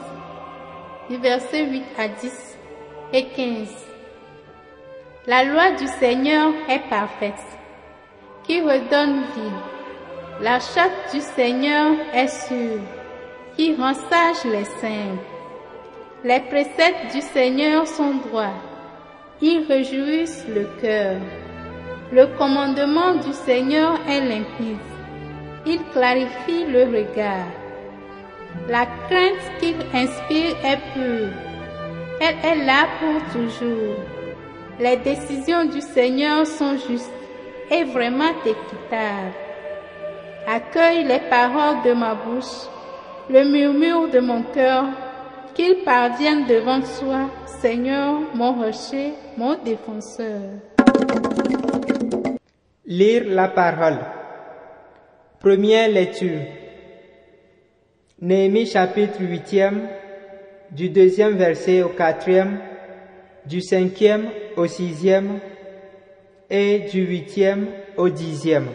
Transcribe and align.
du 1.10 1.18
verset 1.18 1.66
8 1.66 1.84
à 1.98 2.08
10 2.10 2.59
et 3.14 3.26
15. 3.26 3.68
La 5.28 5.44
loi 5.44 5.72
du 5.72 5.88
Seigneur 5.88 6.52
est 6.70 6.90
parfaite, 6.90 7.34
qui 8.44 8.62
redonne 8.62 9.22
vie. 9.36 10.42
La 10.42 10.60
charte 10.60 11.14
du 11.14 11.20
Seigneur 11.20 11.94
est 12.14 12.28
sûre, 12.28 12.82
qui 13.56 13.76
rend 13.76 13.94
sage 13.94 14.46
les 14.46 14.66
simples. 14.66 15.26
Les 16.24 16.40
préceptes 16.40 17.14
du 17.14 17.22
Seigneur 17.22 17.88
sont 17.88 18.16
droits, 18.16 18.56
ils 19.42 19.66
réjouissent 19.68 20.46
le 20.54 20.68
cœur. 20.82 21.18
Le 22.12 22.26
commandement 22.38 23.16
du 23.16 23.34
Seigneur 23.34 24.00
est 24.08 24.22
limpide. 24.22 24.78
Il 25.66 25.80
clarifie 25.94 26.66
le 26.66 26.86
regard. 26.86 27.48
La 28.68 28.86
crainte 28.86 29.60
qu'il 29.60 29.76
inspire 29.94 30.56
est 30.66 30.80
pure. 30.94 31.49
Elle 32.22 32.36
est 32.44 32.66
là 32.66 32.86
pour 33.00 33.32
toujours. 33.32 33.96
Les 34.78 34.98
décisions 34.98 35.66
du 35.66 35.80
Seigneur 35.80 36.46
sont 36.46 36.78
justes 36.78 37.12
et 37.72 37.86
vraiment 37.86 38.32
équitables. 38.46 39.34
Accueille 40.46 41.06
les 41.06 41.20
paroles 41.30 41.82
de 41.86 41.94
ma 41.94 42.16
bouche, 42.16 42.68
le 43.30 43.44
murmure 43.50 44.10
de 44.10 44.20
mon 44.20 44.44
cœur, 44.44 44.86
qu'ils 45.54 45.84
parviennent 45.86 46.46
devant 46.46 46.82
toi, 46.82 47.30
Seigneur, 47.62 48.22
mon 48.34 48.54
rocher, 48.54 49.14
mon 49.38 49.56
défenseur. 49.64 50.42
Lire 52.86 53.24
la 53.28 53.48
parole. 53.48 54.00
Première 55.40 55.90
lecture. 55.90 56.42
Néhémie 58.22 58.66
chapitre 58.66 59.22
8e, 59.22 59.88
du 60.72 60.90
deuxième 60.90 61.36
verset 61.36 61.82
au 61.82 61.90
quatrième, 61.90 62.60
du 63.46 63.62
cinquième 63.62 64.30
au 64.56 64.68
sixième 64.68 65.40
et 66.50 66.80
du 66.92 67.06
huitième 67.06 67.68
au 67.98 68.10
dixième. 68.10 68.68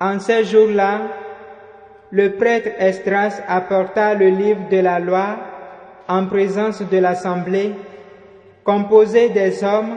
En 0.00 0.18
ces 0.18 0.44
jours-là, 0.44 1.00
le 2.10 2.32
prêtre 2.32 2.70
Esdras 2.78 3.40
apporta 3.48 4.14
le 4.14 4.28
livre 4.28 4.68
de 4.70 4.78
la 4.78 4.98
loi 4.98 5.36
en 6.08 6.26
présence 6.26 6.82
de 6.82 6.98
l'assemblée, 6.98 7.72
composé 8.64 9.30
des 9.30 9.64
hommes, 9.64 9.96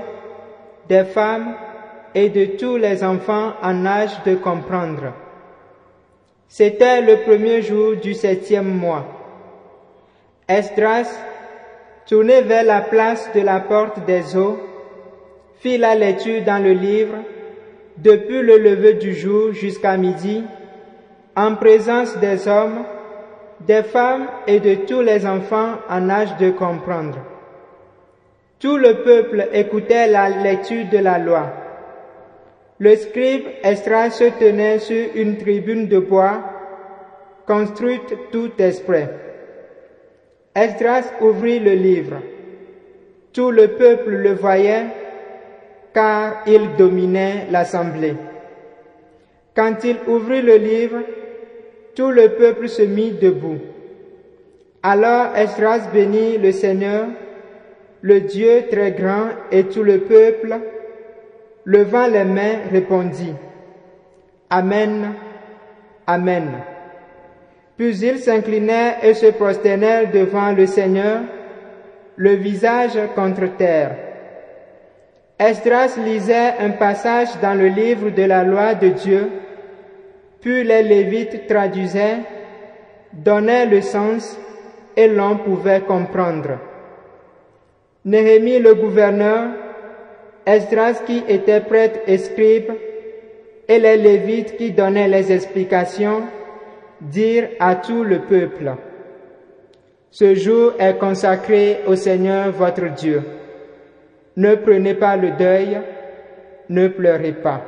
des 0.88 1.03
femmes 1.03 1.56
et 2.14 2.30
de 2.30 2.46
tous 2.58 2.78
les 2.78 3.03
enfants 3.03 3.53
en 3.62 3.86
âge 3.86 4.23
de 4.26 4.36
comprendre. 4.36 5.14
C'était 6.48 7.02
le 7.02 7.18
premier 7.18 7.62
jour 7.62 7.96
du 7.96 8.14
septième 8.14 8.72
mois. 8.72 9.25
Esdras, 10.47 11.07
tourné 12.05 12.41
vers 12.41 12.63
la 12.63 12.81
place 12.81 13.31
de 13.33 13.41
la 13.41 13.61
porte 13.61 14.05
des 14.05 14.38
eaux, 14.38 14.59
fit 15.59 15.79
la 15.79 15.95
lecture 15.95 16.43
dans 16.43 16.63
le 16.63 16.73
livre 16.73 17.15
depuis 17.97 18.43
le 18.43 18.59
lever 18.59 18.93
du 18.93 19.16
jour 19.16 19.53
jusqu'à 19.53 19.97
midi, 19.97 20.44
en 21.35 21.55
présence 21.55 22.16
des 22.17 22.47
hommes, 22.47 22.85
des 23.61 23.81
femmes 23.81 24.28
et 24.45 24.59
de 24.59 24.75
tous 24.85 25.01
les 25.01 25.25
enfants 25.25 25.79
en 25.89 26.09
âge 26.11 26.38
de 26.38 26.51
comprendre. 26.51 27.17
Tout 28.59 28.78
le 28.78 29.01
peuple 29.01 29.47
écoutait 29.51 30.07
la 30.07 30.29
lecture 30.29 30.85
de 30.91 31.00
la 31.00 31.17
loi. 31.17 31.53
Le 32.78 32.95
scribe 32.95 33.45
Esdras 33.63 34.11
se 34.11 34.25
tenait 34.38 34.78
sur 34.78 35.07
une 35.16 35.38
tribune 35.38 35.88
de 35.88 35.97
bois, 35.97 36.44
construite 37.47 38.16
tout 38.31 38.51
exprès. 38.59 39.25
Esdras 40.55 41.11
ouvrit 41.19 41.59
le 41.59 41.73
livre. 41.73 42.21
Tout 43.33 43.51
le 43.51 43.69
peuple 43.69 44.11
le 44.11 44.33
voyait, 44.33 44.85
car 45.93 46.43
il 46.47 46.75
dominait 46.77 47.47
l'assemblée. 47.51 48.16
Quand 49.55 49.83
il 49.83 49.97
ouvrit 50.07 50.41
le 50.41 50.55
livre, 50.55 50.99
tout 51.95 52.09
le 52.09 52.29
peuple 52.29 52.69
se 52.69 52.83
mit 52.83 53.11
debout. 53.11 53.59
Alors 54.83 55.35
Esdras 55.35 55.89
bénit 55.93 56.38
le 56.38 56.51
Seigneur, 56.51 57.07
le 58.01 58.22
Dieu 58.22 58.63
très 58.69 58.91
grand, 58.91 59.29
et 59.51 59.63
tout 59.63 59.83
le 59.83 59.99
peuple, 59.99 60.59
levant 61.66 62.07
les 62.07 62.23
mains, 62.23 62.59
répondit, 62.72 63.33
Amen, 64.49 65.13
Amen. 66.07 66.75
Puis 67.78 67.97
ils 68.00 68.19
s'inclinèrent 68.19 69.03
et 69.03 69.13
se 69.13 69.28
prosternèrent 69.28 70.12
devant 70.12 70.52
le 70.52 70.66
Seigneur, 70.66 71.22
le 72.16 72.31
visage 72.31 72.97
contre 73.16 73.58
terre. 73.58 73.96
Esdras 75.38 75.97
lisait 75.97 76.53
un 76.59 76.69
passage 76.69 77.28
dans 77.41 77.53
le 77.53 77.68
livre 77.68 78.09
de 78.09 78.24
la 78.24 78.46
loi 78.46 78.74
de 78.74 78.90
Dieu, 78.90 79.30
puis 80.40 80.64
les 80.64 80.84
Lévites 80.84 81.47
traduisaient, 81.47 82.19
donnaient 83.12 83.66
le 83.66 83.81
sens 83.81 84.40
et 84.96 85.09
l'on 85.09 85.38
pouvait 85.38 85.81
comprendre. 85.81 86.59
Néhémie 88.06 88.59
le 88.59 88.75
gouverneur, 88.75 89.50
Esdras 90.46 91.02
qui 91.06 91.24
était 91.28 91.59
prêtre 91.59 92.00
et 92.08 92.18
scribe, 92.18 92.72
et 93.68 93.80
les 93.80 93.97
Lévites 93.97 94.56
qui 94.56 94.72
donnaient 94.72 95.08
les 95.09 95.34
explications, 95.34 96.22
dirent 97.01 97.50
à 97.59 97.75
tout 97.75 98.03
le 98.03 98.19
peuple, 98.19 98.75
Ce 100.11 100.33
jour 100.33 100.73
est 100.79 100.97
consacré 100.97 101.81
au 101.88 101.95
Seigneur 101.97 102.51
votre 102.51 102.85
Dieu. 102.95 103.22
Ne 104.38 104.56
prenez 104.56 104.94
pas 104.94 105.17
le 105.17 105.31
deuil, 105.31 105.81
ne 106.69 106.88
pleurez 106.88 107.34
pas. 107.34 107.61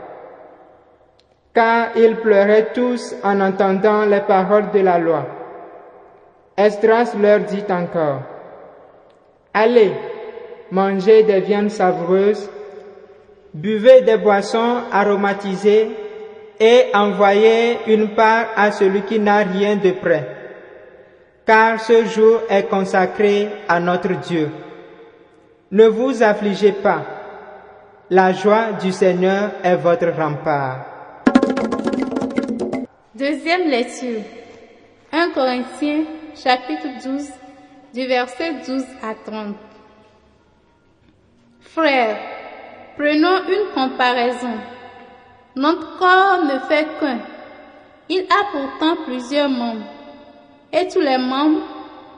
Car 1.54 1.98
ils 1.98 2.16
pleuraient 2.16 2.72
tous 2.74 3.16
en 3.24 3.42
entendant 3.42 4.06
les 4.06 4.22
paroles 4.22 4.72
de 4.74 4.80
la 4.80 4.98
loi. 4.98 5.26
Esdras 6.56 7.16
leur 7.22 7.42
dit 7.42 7.66
encore, 7.70 8.22
Allez, 9.54 9.92
mangez 10.72 11.24
des 11.24 11.42
viandes 11.42 11.70
savoureuses, 11.70 12.50
buvez 13.54 14.02
des 14.02 14.18
boissons 14.18 14.84
aromatisées 14.92 15.90
et 16.60 16.86
envoyez 16.94 17.80
une 17.88 18.10
part 18.16 18.48
à 18.56 18.72
celui 18.72 19.02
qui 19.04 19.20
n'a 19.20 19.38
rien 19.38 19.76
de 19.76 19.92
près, 19.92 20.28
car 21.46 21.80
ce 21.80 22.06
jour 22.06 22.42
est 22.50 22.64
consacré 22.64 23.50
à 23.68 23.80
notre 23.80 24.14
Dieu. 24.22 24.50
Ne 25.72 25.88
vous 25.88 26.24
affligez 26.24 26.72
pas, 26.72 27.04
la 28.10 28.32
joie 28.34 28.74
du 28.82 28.92
Seigneur 28.92 29.52
est 29.64 29.76
votre 29.76 30.10
rempart. 30.10 30.86
Deuxième 33.14 33.70
lecture. 33.70 34.22
1 35.12 35.32
Corinthiens 35.32 36.04
chapitre 36.36 36.88
12 37.04 37.30
du 37.94 38.06
verset 38.06 38.54
12 38.66 38.84
à 39.02 39.14
30. 39.14 39.56
Frères, 41.62 42.18
prenons 42.96 43.42
une 43.48 43.74
comparaison. 43.74 44.77
Notre 45.58 45.98
corps 45.98 46.44
ne 46.44 46.60
fait 46.70 46.88
qu'un. 47.00 47.18
Il 48.10 48.28
a 48.30 48.44
pourtant 48.52 49.04
plusieurs 49.06 49.50
membres. 49.50 49.88
Et 50.72 50.88
tous 50.88 51.02
les 51.02 51.18
membres, 51.18 51.64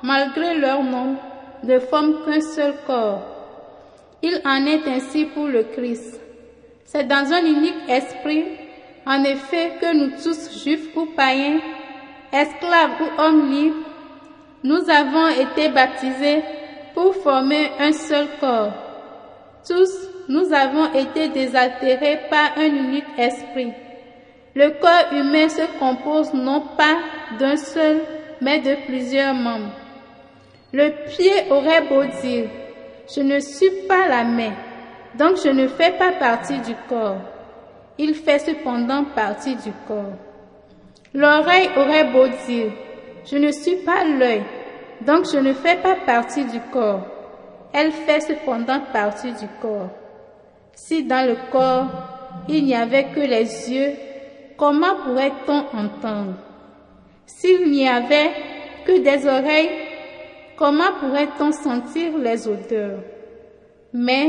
malgré 0.03 0.57
leur 0.57 0.83
nombre, 0.83 1.19
ne 1.63 1.80
forment 1.80 2.25
qu'un 2.25 2.41
seul 2.41 2.74
corps. 2.86 3.21
Il 4.21 4.41
en 4.44 4.65
est 4.65 4.86
ainsi 4.89 5.24
pour 5.24 5.47
le 5.47 5.63
Christ. 5.63 6.19
C'est 6.83 7.07
dans 7.07 7.31
un 7.31 7.45
unique 7.45 7.88
esprit, 7.88 8.44
en 9.06 9.24
effet, 9.24 9.71
que 9.80 9.95
nous 9.95 10.21
tous, 10.21 10.62
juifs 10.62 10.89
ou 10.97 11.06
païens, 11.15 11.62
esclaves 12.33 13.01
ou 13.01 13.21
hommes 13.21 13.50
libres, 13.50 13.86
nous 14.65 14.89
avons 14.89 15.30
été 15.30 15.69
baptisés 15.69 16.44
pour 16.94 17.15
former 17.15 17.71
un 17.80 17.94
seul 17.94 18.27
corps. 18.41 18.74
Tous, 19.65 20.09
nous 20.30 20.54
avons 20.54 20.94
été 20.94 21.30
désaltérés 21.30 22.20
par 22.30 22.52
un 22.56 22.68
unique 22.68 23.18
esprit. 23.18 23.74
Le 24.54 24.70
corps 24.80 25.12
humain 25.12 25.50
se 25.50 25.64
compose 25.80 26.34
non 26.36 26.62
pas 26.78 26.98
d'un 27.40 27.58
seul, 27.58 28.02
mais 28.40 28.60
de 28.60 28.76
plusieurs 28.86 29.34
membres. 29.34 29.74
Le 30.72 30.90
pied 31.08 31.50
aurait 31.50 31.81
beau 31.81 32.04
dire, 32.22 32.48
Je 33.14 33.22
ne 33.22 33.40
suis 33.40 33.88
pas 33.88 34.08
la 34.08 34.24
main, 34.24 34.54
donc 35.18 35.38
je 35.44 35.50
ne 35.50 35.68
fais 35.68 35.94
pas 35.94 36.12
partie 36.12 36.60
du 36.60 36.75
corps. 36.88 37.18
Il 37.98 38.14
fait 38.14 38.38
cependant 38.38 39.06
partie 39.06 39.56
du 39.56 39.72
corps. 39.88 40.14
L'oreille 41.12 41.70
aurait 41.75 42.12
beau 42.12 42.28
dire, 42.48 42.72
je 43.25 43.36
ne 43.38 43.52
suis 43.52 43.78
pas 43.78 44.04
l'œil, 44.04 44.44
donc 45.02 45.25
je 45.34 45.40
ne 45.40 45.54
fais 45.54 45.78
pas 45.78 45.96
partie 46.06 46.46
du 46.46 46.60
corps. 46.72 47.02
Elle 47.74 47.92
fait 47.92 48.20
cependant 48.20 48.80
partie 48.94 49.32
du 49.32 49.48
corps. 49.60 49.90
Si 50.81 51.04
dans 51.04 51.28
le 51.28 51.36
corps 51.52 51.88
il 52.48 52.66
n'y 52.66 52.74
avait 52.74 53.10
que 53.14 53.20
les 53.20 53.70
yeux, 53.70 53.94
comment 54.58 54.96
pourrait-on 55.04 55.60
entendre? 55.78 56.36
S'il 57.26 57.70
n'y 57.70 57.88
avait 57.88 58.31
que 58.86 59.00
des 59.00 59.28
oreilles, 59.28 59.70
comment 60.58 60.92
pourrait-on 61.00 61.52
sentir 61.52 62.18
les 62.18 62.48
odeurs? 62.48 63.02
Mais 63.94 64.26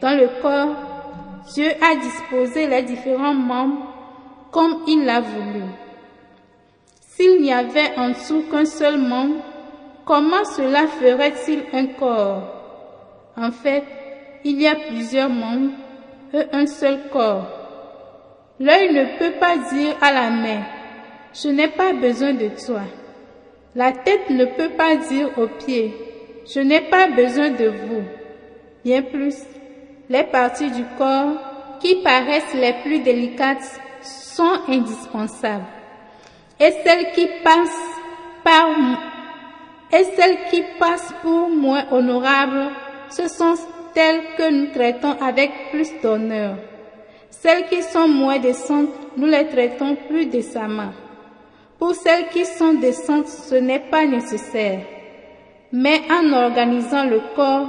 dans 0.00 0.16
le 0.16 0.28
corps, 0.40 0.76
Dieu 1.52 1.70
a 1.82 1.96
disposé 1.96 2.66
les 2.66 2.82
différents 2.82 3.34
membres 3.34 3.86
comme 4.52 4.84
il 4.86 5.04
l'a 5.04 5.20
voulu. 5.20 5.64
S'il 7.00 7.42
n'y 7.42 7.52
avait 7.52 7.98
en 7.98 8.10
dessous 8.10 8.44
qu'un 8.50 8.64
seul 8.64 8.96
membre, 8.96 9.42
comment 10.06 10.44
cela 10.44 10.86
ferait-il 10.86 11.64
un 11.72 11.86
corps? 11.98 12.42
En 13.36 13.50
fait, 13.50 13.84
il 14.44 14.60
y 14.60 14.68
a 14.68 14.74
plusieurs 14.74 15.30
membres 15.30 15.72
et 16.32 16.44
un 16.52 16.66
seul 16.66 17.08
corps. 17.10 17.46
L'œil 18.60 18.92
ne 18.92 19.18
peut 19.18 19.38
pas 19.40 19.56
dire 19.56 19.96
à 20.00 20.12
la 20.12 20.30
main, 20.30 20.62
je 21.32 21.48
n'ai 21.48 21.68
pas 21.68 21.92
besoin 21.92 22.34
de 22.34 22.48
toi. 22.64 22.82
La 23.74 23.90
tête 23.92 24.30
ne 24.30 24.44
peut 24.44 24.70
pas 24.70 24.96
dire 24.96 25.30
aux 25.36 25.48
pieds, 25.48 25.92
je 26.46 26.60
n'ai 26.60 26.82
pas 26.82 27.08
besoin 27.08 27.50
de 27.50 27.66
vous. 27.66 28.02
Bien 28.84 29.02
plus, 29.02 29.36
les 30.08 30.24
parties 30.24 30.70
du 30.70 30.84
corps 30.98 31.78
qui 31.80 31.96
paraissent 32.02 32.54
les 32.54 32.74
plus 32.84 33.00
délicates 33.00 33.80
sont 34.02 34.60
indispensables. 34.68 35.64
Et 36.60 36.70
celles 36.84 37.12
qui 37.12 37.26
passent 37.42 37.70
par 38.44 38.68
et 39.92 40.04
celles 40.16 40.38
qui 40.50 40.62
passent 40.78 41.14
pour 41.22 41.48
moins 41.48 41.84
honorables, 41.90 42.70
ce 43.10 43.28
sont 43.28 43.54
celles 43.94 44.22
que 44.36 44.50
nous 44.50 44.72
traitons 44.72 45.16
avec 45.20 45.50
plus 45.70 45.90
d'honneur. 46.02 46.56
Celles 47.30 47.66
qui 47.66 47.82
sont 47.82 48.08
moins 48.08 48.38
décentes, 48.38 48.90
nous 49.16 49.26
les 49.26 49.46
traitons 49.46 49.96
plus 50.08 50.26
décemment. 50.26 50.92
Pour 51.78 51.94
celles 51.94 52.28
qui 52.28 52.44
sont 52.44 52.74
décentes, 52.74 53.28
ce 53.28 53.54
n'est 53.54 53.90
pas 53.90 54.06
nécessaire. 54.06 54.80
Mais 55.72 56.00
en 56.10 56.32
organisant 56.32 57.04
le 57.04 57.20
corps, 57.34 57.66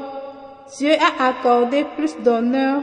Dieu 0.77 0.93
a 0.93 1.27
accordé 1.27 1.85
plus 1.95 2.15
d'honneur 2.23 2.81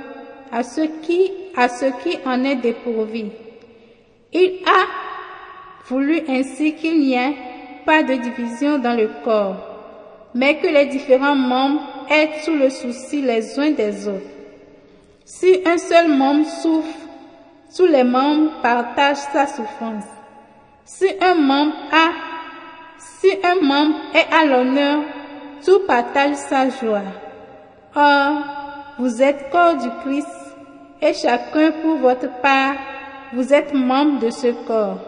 à 0.52 0.62
ceux 0.62 0.88
qui, 1.02 1.32
à 1.56 1.68
ceux 1.68 1.92
qui 2.02 2.18
en 2.26 2.44
est 2.44 2.56
dépourvu. 2.56 3.26
Il 4.32 4.60
a 4.66 4.86
voulu 5.86 6.20
ainsi 6.28 6.74
qu'il 6.74 7.00
n'y 7.00 7.14
ait 7.14 7.34
pas 7.84 8.02
de 8.02 8.14
division 8.14 8.78
dans 8.78 8.94
le 8.94 9.10
corps, 9.24 9.56
mais 10.34 10.58
que 10.58 10.68
les 10.68 10.86
différents 10.86 11.34
membres 11.34 11.91
aient 12.10 12.40
sous 12.44 12.54
le 12.54 12.70
souci 12.70 13.22
les 13.22 13.58
uns 13.58 13.70
des 13.70 14.08
autres. 14.08 14.20
Si 15.24 15.60
un 15.64 15.78
seul 15.78 16.08
membre 16.08 16.46
souffre, 16.46 16.98
tous 17.74 17.86
les 17.86 18.04
membres 18.04 18.50
partagent 18.62 19.28
sa 19.32 19.46
souffrance. 19.46 20.04
Si 20.84 21.06
un 21.20 21.34
membre 21.34 21.74
a, 21.92 22.10
si 22.98 23.28
un 23.42 23.60
membre 23.60 23.96
est 24.14 24.32
à 24.34 24.44
l'honneur, 24.44 25.02
tout 25.64 25.80
partage 25.86 26.34
sa 26.34 26.68
joie. 26.68 27.02
Or, 27.94 28.32
vous 28.98 29.22
êtes 29.22 29.50
corps 29.50 29.76
du 29.76 29.88
Christ 30.04 30.28
et 31.00 31.14
chacun 31.14 31.72
pour 31.82 31.96
votre 31.96 32.28
part, 32.40 32.74
vous 33.32 33.52
êtes 33.54 33.72
membre 33.72 34.20
de 34.20 34.30
ce 34.30 34.48
corps. 34.66 34.98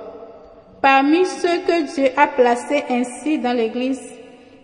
Parmi 0.81 1.25
ceux 1.26 1.58
que 1.67 1.94
Dieu 1.94 2.08
a 2.17 2.26
placés 2.26 2.85
ainsi 2.91 3.38
dans 3.38 3.52
l'Église, 3.52 4.02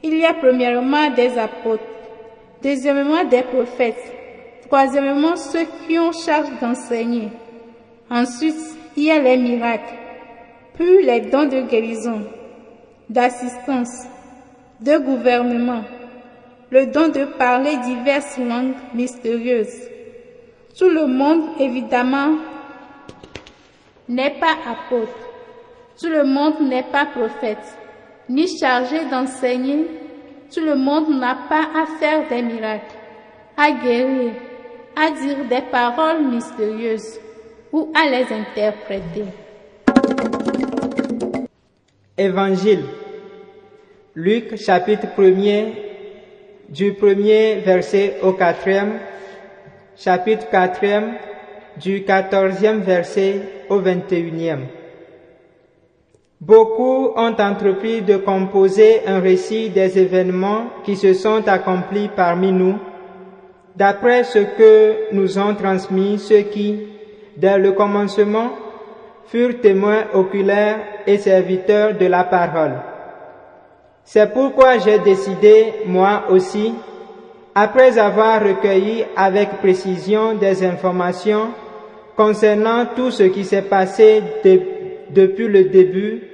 il 0.02 0.18
y 0.18 0.24
a 0.24 0.34
premièrement 0.34 1.10
des 1.10 1.38
apôtres, 1.38 1.82
deuxièmement 2.62 3.24
des 3.24 3.42
prophètes, 3.42 4.12
troisièmement 4.66 5.36
ceux 5.36 5.66
qui 5.86 5.98
ont 5.98 6.12
charge 6.12 6.50
d'enseigner. 6.60 7.28
Ensuite, 8.10 8.56
il 8.96 9.04
y 9.04 9.10
a 9.10 9.18
les 9.18 9.36
miracles, 9.36 9.94
puis 10.74 11.04
les 11.04 11.20
dons 11.20 11.46
de 11.46 11.62
guérison, 11.62 12.22
d'assistance, 13.08 14.06
de 14.80 14.98
gouvernement, 14.98 15.84
le 16.70 16.86
don 16.86 17.08
de 17.08 17.24
parler 17.24 17.76
diverses 17.78 18.38
langues 18.38 18.74
mystérieuses. 18.94 19.88
Tout 20.78 20.88
le 20.88 21.06
monde, 21.06 21.42
évidemment, 21.58 22.36
n'est 24.08 24.38
pas 24.38 24.56
apôtre. 24.66 25.12
Tout 26.00 26.08
le 26.08 26.24
monde 26.24 26.60
n'est 26.62 26.84
pas 26.84 27.06
prophète, 27.06 27.76
ni 28.28 28.46
chargé 28.58 29.04
d'enseigner. 29.10 29.86
Tout 30.52 30.64
le 30.64 30.74
monde 30.74 31.10
n'a 31.20 31.36
pas 31.48 31.68
à 31.80 31.86
faire 32.00 32.28
des 32.28 32.42
miracles, 32.42 32.96
à 33.56 33.70
guérir, 33.70 34.32
à 34.96 35.10
dire 35.12 35.44
des 35.48 35.62
paroles 35.70 36.24
mystérieuses 36.24 37.20
ou 37.72 37.92
à 37.94 38.10
les 38.10 38.26
interpréter. 38.32 39.26
Évangile. 42.18 42.84
Luc 44.16 44.56
chapitre 44.56 45.06
1er, 45.16 45.66
du 46.68 46.94
premier 46.94 47.60
verset 47.64 48.16
au 48.20 48.32
quatrième, 48.32 48.98
chapitre 49.96 50.46
4e, 50.52 51.12
du 51.76 52.02
quatorzième 52.02 52.80
verset 52.80 53.40
au 53.68 53.78
vingt-et-unième. 53.78 54.66
Beaucoup 56.40 57.12
ont 57.16 57.36
entrepris 57.38 58.00
de 58.00 58.16
composer 58.16 59.02
un 59.06 59.20
récit 59.20 59.68
des 59.68 59.98
événements 59.98 60.68
qui 60.84 60.96
se 60.96 61.12
sont 61.12 61.46
accomplis 61.46 62.08
parmi 62.16 62.50
nous, 62.50 62.78
d'après 63.76 64.24
ce 64.24 64.38
que 64.38 65.12
nous 65.12 65.38
ont 65.38 65.54
transmis 65.54 66.18
ceux 66.18 66.40
qui, 66.40 66.78
dès 67.36 67.58
le 67.58 67.72
commencement, 67.72 68.52
furent 69.26 69.60
témoins 69.60 70.04
oculaires 70.14 70.78
et 71.06 71.18
serviteurs 71.18 71.98
de 71.98 72.06
la 72.06 72.24
parole. 72.24 72.72
C'est 74.02 74.32
pourquoi 74.32 74.78
j'ai 74.78 74.98
décidé, 74.98 75.74
moi 75.84 76.24
aussi, 76.30 76.72
après 77.54 77.98
avoir 77.98 78.42
recueilli 78.42 79.04
avec 79.14 79.58
précision 79.58 80.32
des 80.32 80.64
informations 80.64 81.50
concernant 82.16 82.86
tout 82.96 83.10
ce 83.10 83.24
qui 83.24 83.44
s'est 83.44 83.60
passé 83.60 84.22
depuis 84.42 85.48
le 85.48 85.64
début, 85.64 86.29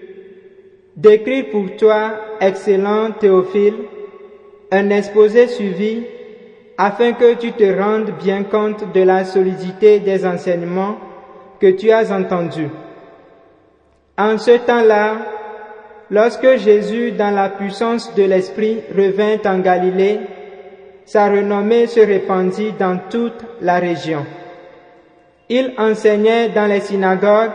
d'écrire 0.97 1.51
pour 1.51 1.77
toi, 1.77 2.13
excellent 2.41 3.13
Théophile, 3.13 3.75
un 4.73 4.91
exposé 4.91 5.47
suivi 5.47 6.03
afin 6.79 7.13
que 7.13 7.35
tu 7.35 7.53
te 7.53 7.65
rendes 7.65 8.13
bien 8.23 8.45
compte 8.45 8.93
de 8.93 9.03
la 9.03 9.25
solidité 9.25 10.01
des 10.01 10.27
enseignements 10.27 10.97
que 11.61 11.71
tu 11.71 11.91
as 11.91 12.11
entendus. 12.13 12.71
En 14.19 14.39
ce 14.39 14.53
temps-là, 14.53 15.17
lorsque 16.11 16.57
Jésus, 16.57 17.13
dans 17.13 17.35
la 17.35 17.51
puissance 17.51 18.15
de 18.15 18.25
l'Esprit, 18.25 18.81
revint 18.95 19.39
en 19.45 19.59
Galilée, 19.59 20.21
sa 21.05 21.29
renommée 21.29 21.87
se 21.87 22.01
répandit 22.01 22.73
dans 22.79 22.99
toute 23.11 23.45
la 23.61 23.79
région. 23.79 24.27
Il 25.49 25.73
enseignait 25.79 26.49
dans 26.49 26.67
les 26.67 26.81
synagogues 26.81 27.53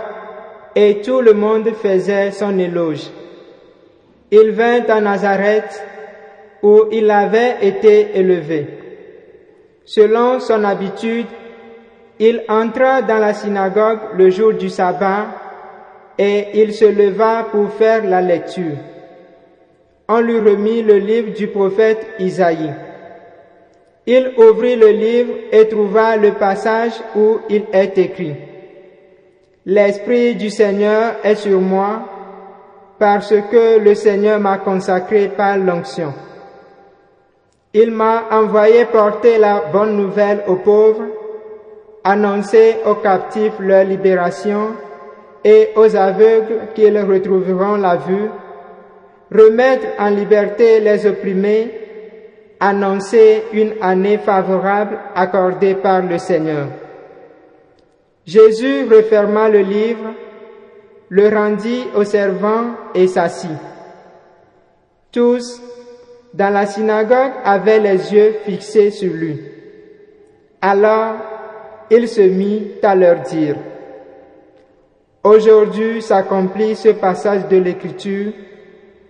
et 0.75 1.01
tout 1.01 1.21
le 1.21 1.33
monde 1.33 1.69
faisait 1.73 2.31
son 2.31 2.57
éloge. 2.57 3.09
Il 4.31 4.51
vint 4.51 4.85
à 4.87 5.01
Nazareth 5.01 5.83
où 6.63 6.85
il 6.91 7.11
avait 7.11 7.57
été 7.61 8.17
élevé. 8.17 8.65
Selon 9.83 10.39
son 10.39 10.63
habitude, 10.63 11.27
il 12.17 12.43
entra 12.47 13.01
dans 13.01 13.17
la 13.17 13.33
synagogue 13.33 13.99
le 14.15 14.29
jour 14.29 14.53
du 14.53 14.69
sabbat 14.69 15.27
et 16.17 16.61
il 16.61 16.73
se 16.73 16.85
leva 16.85 17.47
pour 17.51 17.71
faire 17.73 18.05
la 18.05 18.21
lecture. 18.21 18.77
On 20.07 20.19
lui 20.21 20.39
remit 20.39 20.81
le 20.81 20.97
livre 20.97 21.33
du 21.33 21.47
prophète 21.47 22.05
Isaïe. 22.19 22.73
Il 24.05 24.33
ouvrit 24.37 24.75
le 24.75 24.89
livre 24.89 25.33
et 25.51 25.67
trouva 25.67 26.15
le 26.17 26.33
passage 26.33 26.93
où 27.15 27.39
il 27.49 27.63
est 27.73 27.97
écrit. 27.97 28.35
L'Esprit 29.65 30.35
du 30.35 30.49
Seigneur 30.49 31.15
est 31.23 31.35
sur 31.35 31.59
moi 31.59 32.10
parce 33.01 33.33
que 33.49 33.79
le 33.79 33.95
Seigneur 33.95 34.39
m'a 34.39 34.59
consacré 34.59 35.29
par 35.35 35.57
l'onction. 35.57 36.13
Il 37.73 37.89
m'a 37.89 38.25
envoyé 38.29 38.85
porter 38.85 39.39
la 39.39 39.63
bonne 39.73 39.97
nouvelle 39.97 40.43
aux 40.45 40.57
pauvres, 40.57 41.07
annoncer 42.03 42.77
aux 42.85 42.93
captifs 42.93 43.57
leur 43.59 43.85
libération 43.85 44.75
et 45.43 45.69
aux 45.75 45.95
aveugles 45.95 46.67
qu'ils 46.75 46.99
retrouveront 46.99 47.77
la 47.77 47.95
vue, 47.95 48.29
remettre 49.33 49.87
en 49.97 50.11
liberté 50.11 50.79
les 50.79 51.03
opprimés, 51.07 51.71
annonçait 52.59 53.45
une 53.51 53.73
année 53.81 54.19
favorable 54.19 54.99
accordée 55.15 55.73
par 55.73 56.03
le 56.03 56.19
Seigneur. 56.19 56.67
Jésus 58.27 58.85
referma 58.87 59.49
le 59.49 59.61
livre, 59.61 60.13
le 61.11 61.27
rendit 61.27 61.83
au 61.93 62.05
servant 62.05 62.73
et 62.95 63.05
s'assit. 63.05 63.51
Tous, 65.11 65.61
dans 66.33 66.53
la 66.53 66.65
synagogue, 66.65 67.33
avaient 67.43 67.81
les 67.81 68.13
yeux 68.13 68.35
fixés 68.45 68.91
sur 68.91 69.11
lui. 69.11 69.37
Alors, 70.61 71.15
il 71.89 72.07
se 72.07 72.21
mit 72.21 72.71
à 72.81 72.95
leur 72.95 73.23
dire, 73.23 73.57
Aujourd'hui 75.23 76.01
s'accomplit 76.01 76.75
ce 76.75 76.89
passage 76.89 77.47
de 77.47 77.57
l'Écriture 77.57 78.33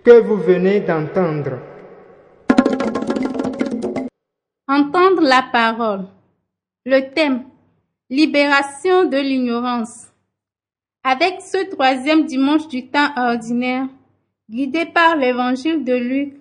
que 0.04 0.20
vous 0.20 0.36
venez 0.36 0.80
d'entendre. 0.80 1.60
Entendre 4.68 5.22
la 5.22 5.44
parole. 5.52 6.06
Le 6.84 7.14
thème. 7.14 7.44
Libération 8.10 9.04
de 9.04 9.16
l'ignorance. 9.16 10.11
Avec 11.04 11.40
ce 11.40 11.68
troisième 11.68 12.26
dimanche 12.26 12.68
du 12.68 12.86
temps 12.86 13.08
ordinaire, 13.16 13.88
guidé 14.48 14.84
par 14.84 15.16
l'évangile 15.16 15.82
de 15.82 15.94
Luc, 15.94 16.34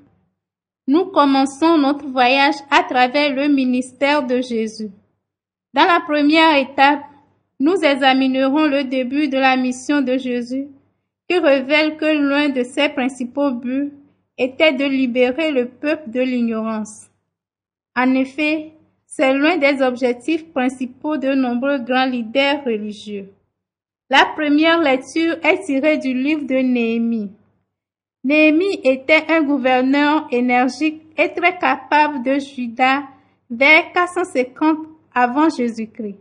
nous 0.88 1.06
commençons 1.06 1.80
notre 1.80 2.06
voyage 2.06 2.56
à 2.70 2.84
travers 2.84 3.34
le 3.34 3.48
ministère 3.48 4.28
de 4.28 4.40
Jésus. 4.40 4.92
Dans 5.74 5.86
la 5.86 6.00
première 6.02 6.58
étape, 6.58 7.02
nous 7.60 7.74
examinerons 7.74 8.68
le 8.68 8.84
début 8.84 9.30
de 9.30 9.38
la 9.38 9.58
mission 9.58 10.02
de 10.02 10.18
Jésus, 10.18 10.68
qui 11.28 11.40
révèle 11.40 11.98
que 11.98 12.06
l'un 12.06 12.50
de 12.50 12.62
ses 12.62 12.90
principaux 12.90 13.52
buts 13.52 13.92
était 14.38 14.74
de 14.74 14.86
libérer 14.86 15.52
le 15.52 15.70
peuple 15.70 16.12
de 16.12 16.20
l'ignorance. 16.20 17.08
En 17.96 18.14
effet, 18.14 18.74
c'est 19.08 19.34
l'un 19.34 19.58
des 19.58 19.82
objectifs 19.82 20.52
principaux 20.54 21.18
de 21.18 21.34
nombreux 21.34 21.80
grands 21.80 22.06
leaders 22.06 22.64
religieux. 22.64 23.30
La 24.12 24.26
première 24.26 24.82
lecture 24.82 25.38
est 25.42 25.64
tirée 25.64 25.98
du 25.98 26.14
livre 26.14 26.46
de 26.46 26.56
Néhémie. 26.56 27.32
Néhémie 28.26 28.82
était 28.84 29.24
un 29.30 29.42
gouverneur 29.42 30.28
énergique 30.32 31.02
et 31.18 31.32
très 31.34 31.58
capable 31.58 32.22
de 32.22 32.38
Juda 32.38 33.04
vers 33.50 33.94
450 33.94 34.80
avant 35.16 35.48
Jésus-Christ. 35.48 36.20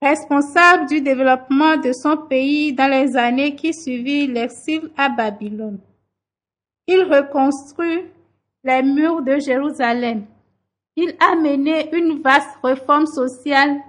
Responsable 0.00 0.86
du 0.86 1.02
développement 1.02 1.76
de 1.76 1.92
son 1.92 2.16
pays 2.16 2.72
dans 2.72 2.90
les 2.90 3.14
années 3.14 3.56
qui 3.56 3.74
suivirent 3.74 4.32
l'exil 4.32 4.90
à 4.96 5.10
Babylone. 5.10 5.80
Il 6.86 7.02
reconstruit 7.02 8.04
les 8.64 8.82
murs 8.82 9.20
de 9.20 9.38
Jérusalem. 9.38 10.24
Il 10.96 11.14
a 11.20 11.36
mené 11.36 11.94
une 11.94 12.22
vaste 12.22 12.56
réforme 12.64 13.06
sociale 13.06 13.82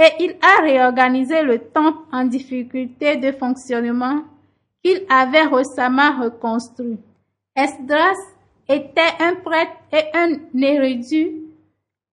et 0.00 0.12
il 0.18 0.36
a 0.40 0.62
réorganisé 0.62 1.42
le 1.42 1.58
temple 1.58 1.98
en 2.10 2.24
difficulté 2.24 3.16
de 3.16 3.32
fonctionnement 3.32 4.22
qu'il 4.82 5.04
avait 5.10 5.44
récemment 5.44 6.22
reconstruit. 6.22 6.98
Esdras 7.54 8.16
était 8.66 9.12
un 9.20 9.34
prêtre 9.34 9.76
et 9.92 10.04
un 10.14 10.36
érudit 10.58 11.42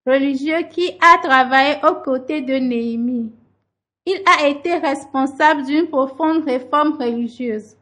religieux 0.06 0.63
qui 0.70 0.91
a 1.00 1.17
travaillé 1.20 1.75
aux 1.89 2.03
côtés 2.03 2.41
de 2.41 2.56
Néhémie. 2.56 3.32
Il 4.06 4.22
a 4.38 4.48
été 4.48 4.75
responsable 4.75 5.63
d'une 5.63 5.88
profonde 5.88 6.44
réforme 6.44 6.98
religieuse. 7.00 7.77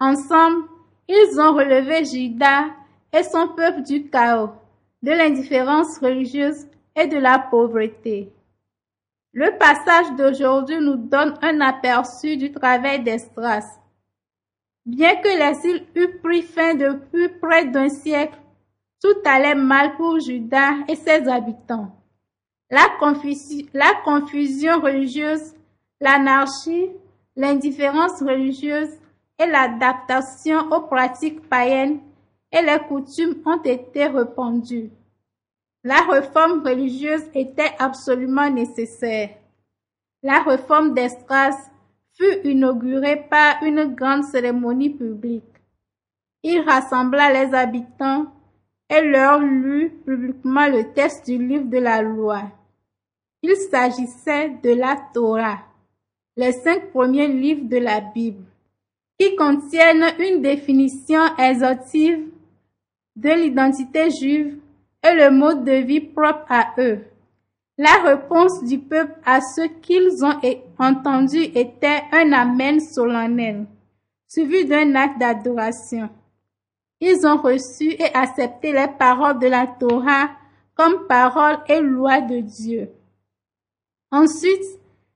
Ensemble, 0.00 0.64
ils 1.08 1.40
ont 1.40 1.54
relevé 1.54 2.04
Juda 2.04 2.66
et 3.12 3.22
son 3.22 3.48
peuple 3.48 3.82
du 3.82 4.08
chaos, 4.08 4.50
de 5.02 5.12
l'indifférence 5.12 5.98
religieuse 5.98 6.66
et 6.96 7.06
de 7.06 7.18
la 7.18 7.38
pauvreté. 7.38 8.32
Le 9.34 9.58
passage 9.58 10.16
d'aujourd'hui 10.16 10.78
nous 10.80 10.96
donne 10.96 11.34
un 11.42 11.60
aperçu 11.60 12.36
du 12.36 12.50
travail 12.50 13.02
d'Estras. 13.02 13.78
Bien 14.86 15.16
que 15.16 15.28
l'exil 15.28 15.84
eût 15.94 16.18
pris 16.22 16.42
fin 16.42 16.74
depuis 16.74 17.28
près 17.28 17.66
d'un 17.66 17.90
siècle, 17.90 18.38
tout 19.02 19.16
allait 19.24 19.54
mal 19.54 19.96
pour 19.96 20.18
Judas 20.18 20.72
et 20.88 20.96
ses 20.96 21.28
habitants. 21.28 21.94
La 22.70 22.88
confusion 24.04 24.80
religieuse, 24.80 25.54
l'anarchie, 26.00 26.90
l'indifférence 27.36 28.22
religieuse 28.22 28.98
et 29.38 29.46
l'adaptation 29.46 30.70
aux 30.70 30.82
pratiques 30.82 31.48
païennes 31.48 32.00
et 32.50 32.62
les 32.62 32.78
coutumes 32.88 33.42
ont 33.44 33.62
été 33.62 34.06
répandues. 34.06 34.90
La 35.84 36.02
réforme 36.10 36.62
religieuse 36.64 37.24
était 37.34 37.70
absolument 37.78 38.50
nécessaire. 38.50 39.30
La 40.22 40.42
réforme 40.42 40.92
d'Estras 40.92 41.56
fut 42.14 42.40
inaugurée 42.44 43.24
par 43.30 43.62
une 43.62 43.94
grande 43.94 44.24
cérémonie 44.24 44.90
publique. 44.90 45.44
Il 46.42 46.60
rassembla 46.62 47.32
les 47.32 47.54
habitants 47.54 48.26
et 48.90 49.02
leur 49.02 49.38
lut 49.38 49.90
publiquement 50.04 50.66
le 50.66 50.92
texte 50.92 51.26
du 51.26 51.38
livre 51.38 51.66
de 51.66 51.78
la 51.78 52.02
loi. 52.02 52.42
Il 53.42 53.54
s'agissait 53.54 54.50
de 54.62 54.70
la 54.70 54.96
Torah, 55.14 55.60
les 56.36 56.52
cinq 56.52 56.90
premiers 56.90 57.28
livres 57.28 57.68
de 57.68 57.76
la 57.76 58.00
Bible, 58.00 58.44
qui 59.18 59.36
contiennent 59.36 60.12
une 60.18 60.42
définition 60.42 61.20
exhaustive 61.36 62.26
de 63.14 63.30
l'identité 63.30 64.10
juive 64.10 64.58
le 65.14 65.30
mode 65.30 65.64
de 65.64 65.72
vie 65.72 66.00
propre 66.00 66.46
à 66.48 66.74
eux. 66.78 67.04
La 67.76 67.94
réponse 68.04 68.64
du 68.64 68.78
peuple 68.78 69.14
à 69.24 69.40
ce 69.40 69.62
qu'ils 69.80 70.24
ont 70.24 70.40
entendu 70.78 71.38
était 71.38 72.02
un 72.12 72.32
Amen 72.32 72.80
solennel, 72.80 73.66
suivi 74.26 74.64
d'un 74.64 74.94
acte 74.96 75.18
d'adoration. 75.20 76.10
Ils 77.00 77.24
ont 77.24 77.36
reçu 77.36 77.90
et 77.90 78.12
accepté 78.14 78.72
les 78.72 78.88
paroles 78.98 79.38
de 79.38 79.46
la 79.46 79.66
Torah 79.66 80.30
comme 80.74 81.06
paroles 81.06 81.58
et 81.68 81.80
lois 81.80 82.20
de 82.20 82.40
Dieu. 82.40 82.90
Ensuite, 84.10 84.64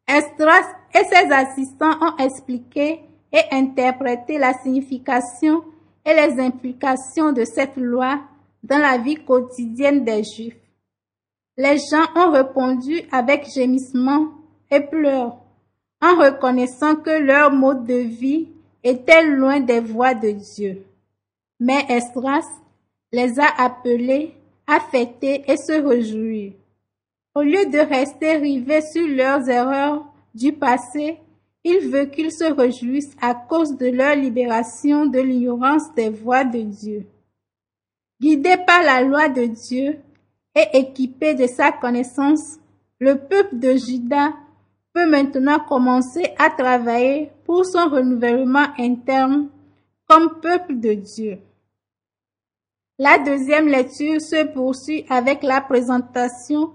Estras 0.06 0.68
et 0.94 1.04
ses 1.04 1.32
assistants 1.32 1.96
ont 2.00 2.16
expliqué 2.18 3.00
et 3.32 3.42
interprété 3.50 4.38
la 4.38 4.52
signification 4.52 5.64
et 6.04 6.14
les 6.14 6.40
implications 6.40 7.32
de 7.32 7.44
cette 7.44 7.76
loi 7.76 8.20
dans 8.62 8.78
la 8.78 8.98
vie 8.98 9.16
quotidienne 9.16 10.04
des 10.04 10.22
Juifs. 10.24 10.56
Les 11.56 11.76
gens 11.78 12.06
ont 12.16 12.30
répondu 12.30 13.02
avec 13.10 13.46
gémissement 13.52 14.28
et 14.70 14.80
pleurs, 14.80 15.36
en 16.00 16.16
reconnaissant 16.16 16.96
que 16.96 17.10
leur 17.10 17.52
mode 17.52 17.84
de 17.84 17.94
vie 17.94 18.48
était 18.82 19.26
loin 19.26 19.60
des 19.60 19.80
voies 19.80 20.14
de 20.14 20.30
Dieu. 20.30 20.84
Mais 21.60 21.84
Esdras 21.88 22.46
les 23.12 23.38
a 23.38 23.48
appelés 23.58 24.34
à 24.66 24.80
fêter 24.80 25.44
et 25.46 25.56
se 25.56 25.72
réjouir. 25.72 26.52
Au 27.34 27.42
lieu 27.42 27.66
de 27.66 27.78
rester 27.78 28.36
rivés 28.36 28.82
sur 28.82 29.06
leurs 29.06 29.48
erreurs 29.48 30.04
du 30.34 30.52
passé, 30.52 31.18
il 31.64 31.90
veut 31.90 32.06
qu'ils 32.06 32.32
se 32.32 32.44
réjouissent 32.52 33.16
à 33.20 33.34
cause 33.34 33.76
de 33.76 33.86
leur 33.86 34.16
libération 34.16 35.06
de 35.06 35.20
l'ignorance 35.20 35.94
des 35.94 36.08
voies 36.08 36.44
de 36.44 36.62
Dieu. 36.62 37.06
Guidé 38.22 38.54
par 38.64 38.84
la 38.84 39.02
loi 39.02 39.28
de 39.28 39.46
Dieu 39.46 39.98
et 40.54 40.78
équipé 40.78 41.34
de 41.34 41.48
sa 41.48 41.72
connaissance, 41.72 42.60
le 43.00 43.16
peuple 43.16 43.58
de 43.58 43.74
Juda 43.74 44.32
peut 44.94 45.10
maintenant 45.10 45.58
commencer 45.58 46.32
à 46.38 46.48
travailler 46.50 47.32
pour 47.44 47.66
son 47.66 47.88
renouvellement 47.88 48.68
interne 48.78 49.48
comme 50.08 50.38
peuple 50.40 50.78
de 50.78 50.94
Dieu. 50.94 51.38
La 52.96 53.18
deuxième 53.18 53.66
lecture 53.66 54.20
se 54.20 54.44
poursuit 54.52 55.04
avec 55.10 55.42
la 55.42 55.60
présentation 55.60 56.70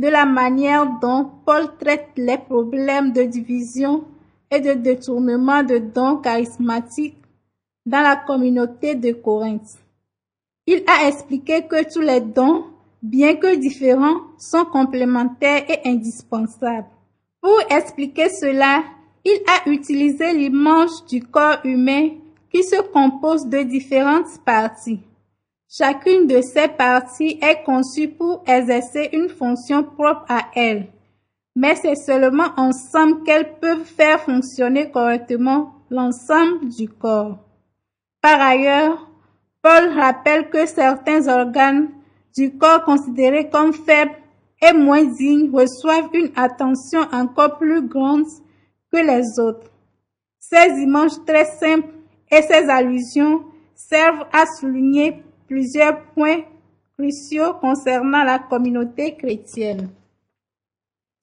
de 0.00 0.08
la 0.08 0.26
manière 0.26 0.98
dont 1.00 1.30
Paul 1.46 1.76
traite 1.78 2.08
les 2.16 2.38
problèmes 2.38 3.12
de 3.12 3.22
division 3.22 4.02
et 4.50 4.58
de 4.58 4.72
détournement 4.72 5.62
de 5.62 5.78
dons 5.78 6.16
charismatiques 6.16 7.22
dans 7.86 8.00
la 8.00 8.16
communauté 8.16 8.96
de 8.96 9.12
Corinthe. 9.12 9.78
Il 10.70 10.82
a 10.86 11.08
expliqué 11.08 11.62
que 11.62 11.90
tous 11.90 12.02
les 12.02 12.20
dons, 12.20 12.66
bien 13.00 13.36
que 13.36 13.56
différents, 13.56 14.20
sont 14.36 14.66
complémentaires 14.66 15.64
et 15.66 15.88
indispensables. 15.88 16.90
Pour 17.40 17.58
expliquer 17.70 18.28
cela, 18.28 18.84
il 19.24 19.40
a 19.46 19.70
utilisé 19.70 20.34
l'image 20.34 20.90
du 21.08 21.22
corps 21.22 21.60
humain 21.64 22.10
qui 22.52 22.62
se 22.62 22.82
compose 22.82 23.46
de 23.46 23.62
différentes 23.62 24.44
parties. 24.44 25.00
Chacune 25.70 26.26
de 26.26 26.42
ces 26.42 26.68
parties 26.68 27.38
est 27.40 27.62
conçue 27.64 28.08
pour 28.08 28.44
exercer 28.46 29.08
une 29.14 29.30
fonction 29.30 29.82
propre 29.82 30.26
à 30.28 30.50
elle, 30.54 30.88
mais 31.56 31.76
c'est 31.76 31.96
seulement 31.96 32.50
ensemble 32.58 33.22
qu'elles 33.22 33.54
peuvent 33.58 33.86
faire 33.86 34.20
fonctionner 34.20 34.90
correctement 34.90 35.76
l'ensemble 35.88 36.68
du 36.68 36.90
corps. 36.90 37.38
Par 38.20 38.38
ailleurs, 38.38 39.07
Paul 39.62 39.98
rappelle 39.98 40.50
que 40.50 40.66
certains 40.66 41.26
organes 41.28 41.88
du 42.36 42.56
corps 42.56 42.84
considérés 42.84 43.50
comme 43.50 43.72
faibles 43.72 44.16
et 44.62 44.72
moins 44.72 45.04
dignes 45.04 45.50
reçoivent 45.52 46.10
une 46.12 46.30
attention 46.36 47.00
encore 47.12 47.58
plus 47.58 47.82
grande 47.82 48.26
que 48.92 48.98
les 48.98 49.38
autres. 49.38 49.70
Ces 50.38 50.80
images 50.80 51.24
très 51.26 51.44
simples 51.44 51.92
et 52.30 52.42
ces 52.42 52.68
allusions 52.68 53.44
servent 53.74 54.26
à 54.32 54.46
souligner 54.46 55.22
plusieurs 55.46 56.02
points 56.14 56.42
cruciaux 56.96 57.54
concernant 57.60 58.24
la 58.24 58.38
communauté 58.38 59.16
chrétienne. 59.16 59.90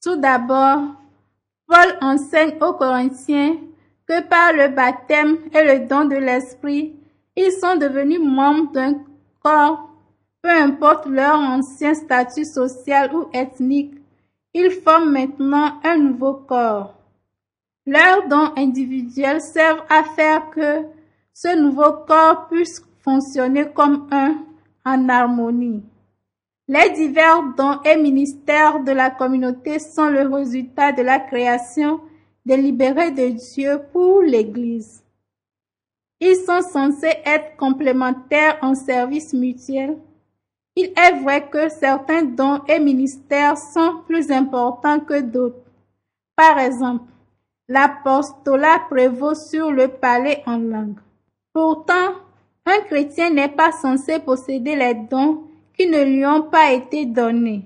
Tout 0.02 0.18
d'abord, 0.18 0.82
Paul 1.68 1.98
enseigne 2.02 2.56
aux 2.62 2.74
Corinthiens 2.74 3.58
que 4.08 4.22
par 4.22 4.54
le 4.54 4.70
baptême 4.70 5.38
et 5.54 5.64
le 5.64 5.88
don 5.88 6.06
de 6.06 6.16
l'Esprit, 6.16 6.94
ils 7.36 7.52
sont 7.52 7.76
devenus 7.76 8.20
membres 8.20 8.72
d'un 8.72 9.04
corps, 9.42 9.90
peu 10.42 10.50
importe 10.50 11.08
leur 11.08 11.36
ancien 11.36 11.94
statut 11.94 12.46
social 12.46 13.16
ou 13.16 13.28
ethnique, 13.34 13.96
ils 14.54 14.72
forment 14.72 15.12
maintenant 15.12 15.80
un 15.84 15.98
nouveau 15.98 16.34
corps. 16.34 16.96
Leurs 17.86 18.28
dons 18.28 18.52
individuels 18.56 19.42
servent 19.42 19.84
à 19.90 20.04
faire 20.04 20.50
que 20.50 20.84
ce 21.34 21.56
nouveau 21.56 21.92
corps 22.08 22.48
puisse 22.50 22.82
fonctionner 23.04 23.68
comme 23.74 24.08
un 24.12 24.38
en 24.86 25.10
harmonie. 25.10 25.84
Les 26.68 26.90
divers 26.92 27.44
dons 27.56 27.80
et 27.84 27.98
ministères 27.98 28.84
de 28.84 28.92
la 28.92 29.12
communauté 29.12 29.78
sont 29.78 30.08
le 30.08 30.28
résultat 30.28 30.94
de 30.94 31.04
la 31.04 31.20
création 31.20 32.00
délibérée 32.46 33.12
de 33.12 33.30
Dieu 33.30 33.82
pour 33.92 34.22
l'Église. 34.22 35.05
Ils 36.20 36.36
sont 36.46 36.62
censés 36.62 37.18
être 37.26 37.58
complémentaires 37.58 38.58
en 38.62 38.74
service 38.74 39.34
mutuel. 39.34 39.98
Il 40.76 40.92
est 40.98 41.22
vrai 41.22 41.50
que 41.50 41.70
certains 41.70 42.24
dons 42.24 42.62
et 42.68 42.80
ministères 42.80 43.58
sont 43.58 44.02
plus 44.06 44.32
importants 44.32 45.00
que 45.00 45.22
d'autres. 45.22 45.62
Par 46.36 46.60
exemple, 46.60 47.06
l'apostolat 47.68 48.80
prévaut 48.90 49.36
sur 49.36 49.72
le 49.72 49.88
palais 49.88 50.44
en 50.46 50.58
langue. 50.58 51.00
Pourtant, 51.54 52.14
un 52.66 52.80
chrétien 52.82 53.30
n'est 53.30 53.50
pas 53.50 53.72
censé 53.72 54.20
posséder 54.20 54.76
les 54.76 54.96
dons 54.96 55.44
qui 55.78 55.88
ne 55.88 56.04
lui 56.04 56.26
ont 56.26 56.44
pas 56.44 56.72
été 56.72 57.06
donnés. 57.06 57.64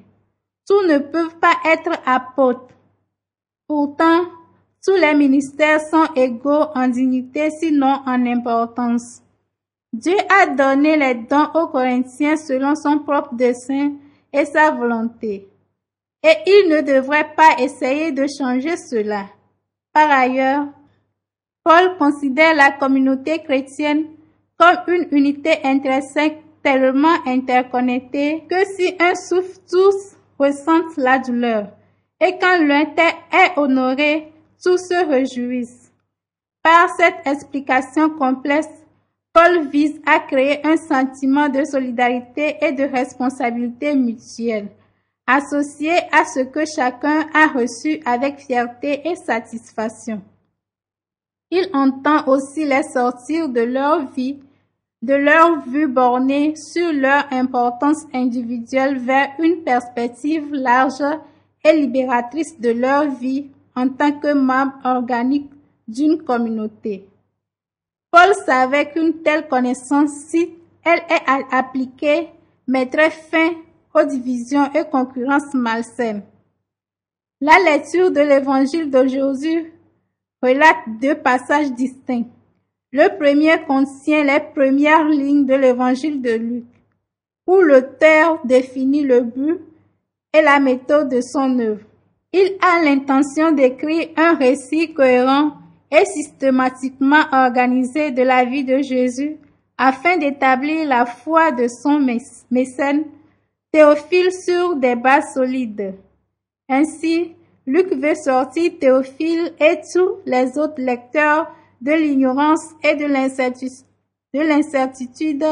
Tous 0.68 0.84
ne 0.84 1.00
peuvent 1.00 1.38
pas 1.40 1.56
être 1.66 1.92
apôtres. 2.06 2.74
Pourtant, 3.68 4.26
tous 4.84 4.96
les 4.96 5.14
ministères 5.14 5.82
sont 5.82 6.08
égaux 6.16 6.66
en 6.76 6.88
dignité 6.88 7.50
sinon 7.52 8.02
en 8.06 8.26
importance. 8.26 9.22
Dieu 9.92 10.16
a 10.30 10.48
donné 10.48 10.98
les 10.98 11.16
dons 11.16 11.50
aux 11.56 11.68
Corinthiens 11.68 12.38
selon 12.38 12.76
son 12.76 13.00
propre 13.00 13.34
dessein 13.34 13.94
et 14.32 14.46
sa 14.46 14.72
volonté. 14.72 15.48
Et 16.24 16.36
il 16.46 16.70
ne 16.70 16.82
devrait 16.82 17.34
pas 17.36 17.60
essayer 17.60 18.12
de 18.12 18.26
changer 18.28 18.78
cela. 18.78 19.26
Par 19.94 20.12
ailleurs, 20.12 20.68
Paul 21.64 21.98
considère 21.98 22.56
la 22.56 22.72
communauté 22.72 23.40
chrétienne 23.40 24.06
comme 24.58 24.78
une 24.88 25.08
unité 25.12 25.60
intrinsèque 25.64 26.44
tellement 26.62 27.16
interconnectée 27.26 28.44
que 28.50 28.66
si 28.76 28.94
un 29.00 29.16
souffle, 29.16 29.60
tous 29.70 30.18
ressentent 30.38 30.98
la 30.98 31.20
douleur. 31.20 31.70
Et 32.22 32.38
quand 32.40 32.64
l'un 32.66 32.82
est 32.82 33.58
honoré, 33.58 34.32
tous 34.64 34.78
se 34.78 35.06
réjouissent. 35.08 35.92
Par 36.62 36.90
cette 36.98 37.26
explication 37.26 38.10
complexe, 38.10 38.68
Paul 39.34 39.68
vise 39.70 40.00
à 40.06 40.20
créer 40.20 40.66
un 40.66 40.78
sentiment 40.78 41.50
de 41.50 41.64
solidarité 41.64 42.58
et 42.62 42.72
de 42.72 42.84
responsabilité 42.84 43.96
mutuelle, 43.96 44.70
associé 45.26 45.92
à 46.12 46.26
ce 46.26 46.42
que 46.42 46.66
chacun 46.66 47.28
a 47.34 47.48
reçu 47.48 48.02
avec 48.06 48.40
fierté 48.40 49.08
et 49.08 49.16
satisfaction. 49.16 50.22
Il 51.52 51.70
entend 51.74 52.28
aussi 52.28 52.66
les 52.66 52.84
sortir 52.84 53.50
de 53.50 53.62
leur 53.62 54.12
vie 54.12 54.40
de 55.02 55.14
leur 55.14 55.62
vue 55.62 55.88
bornée 55.88 56.56
sur 56.56 56.92
leur 56.92 57.32
importance 57.32 58.06
individuelle 58.14 59.00
vers 59.00 59.30
une 59.40 59.64
perspective 59.64 60.54
large 60.54 61.04
et 61.64 61.74
libératrice 61.74 62.60
de 62.60 62.72
leur 62.72 63.10
vie 63.10 63.50
en 63.80 63.90
tant 63.90 64.12
que 64.20 64.34
membre 64.34 64.74
organique 64.84 65.50
d'une 65.88 66.22
communauté. 66.22 67.08
Paul 68.12 68.34
savait 68.46 68.92
qu'une 68.92 69.22
telle 69.22 69.48
connaissance, 69.48 70.12
si 70.28 70.50
elle 70.84 71.00
est 71.10 71.46
appliquée, 71.52 72.30
mettrait 72.68 73.12
fin 73.12 73.52
aux 73.94 74.04
divisions 74.04 74.72
et 74.74 74.84
concurrences 74.90 75.54
malsaines. 75.54 76.24
La 77.42 77.58
lecture 77.60 78.12
de 78.12 78.20
l'évangile 78.20 78.90
de 78.92 79.08
Jésus 79.08 79.74
relate 80.42 81.00
deux 81.02 81.16
passages 81.16 81.72
distincts. 81.72 82.28
Le 82.92 83.08
premier 83.18 83.64
contient 83.66 84.24
les 84.24 84.42
premières 84.54 85.08
lignes 85.08 85.46
de 85.46 85.54
l'évangile 85.54 86.22
de 86.22 86.32
Luc, 86.32 86.66
où 87.48 87.62
l'auteur 87.62 88.40
définit 88.46 89.04
le 89.04 89.22
but 89.22 89.62
et 90.34 90.42
la 90.42 90.60
méthode 90.60 91.10
de 91.10 91.22
son 91.22 91.58
œuvre. 91.60 91.89
Il 92.32 92.58
a 92.62 92.84
l'intention 92.84 93.52
d'écrire 93.52 94.10
un 94.16 94.36
récit 94.36 94.94
cohérent 94.94 95.54
et 95.92 96.06
systématiquement 96.06 97.24
organisé 97.32 98.12
de 98.12 98.22
la 98.22 98.46
vie 98.46 98.64
de 98.64 98.84
Jésus 98.84 99.38
afin 99.80 100.18
d'établir 100.18 100.88
la 100.88 101.08
foi 101.08 101.52
de 101.52 101.68
son 101.68 102.00
mécène 102.52 103.06
Théophile 103.72 104.32
sur 104.32 104.76
des 104.76 104.96
bases 104.96 105.34
solides. 105.34 105.96
Ainsi, 106.68 107.36
Luc 107.66 107.94
veut 107.94 108.16
sortir 108.16 108.72
Théophile 108.80 109.54
et 109.60 109.80
tous 109.94 110.18
les 110.26 110.58
autres 110.58 110.82
lecteurs 110.82 111.52
de 111.82 111.94
l'ignorance 111.94 112.64
et 112.84 112.96
de 112.96 113.06
l'incertitude 114.34 115.46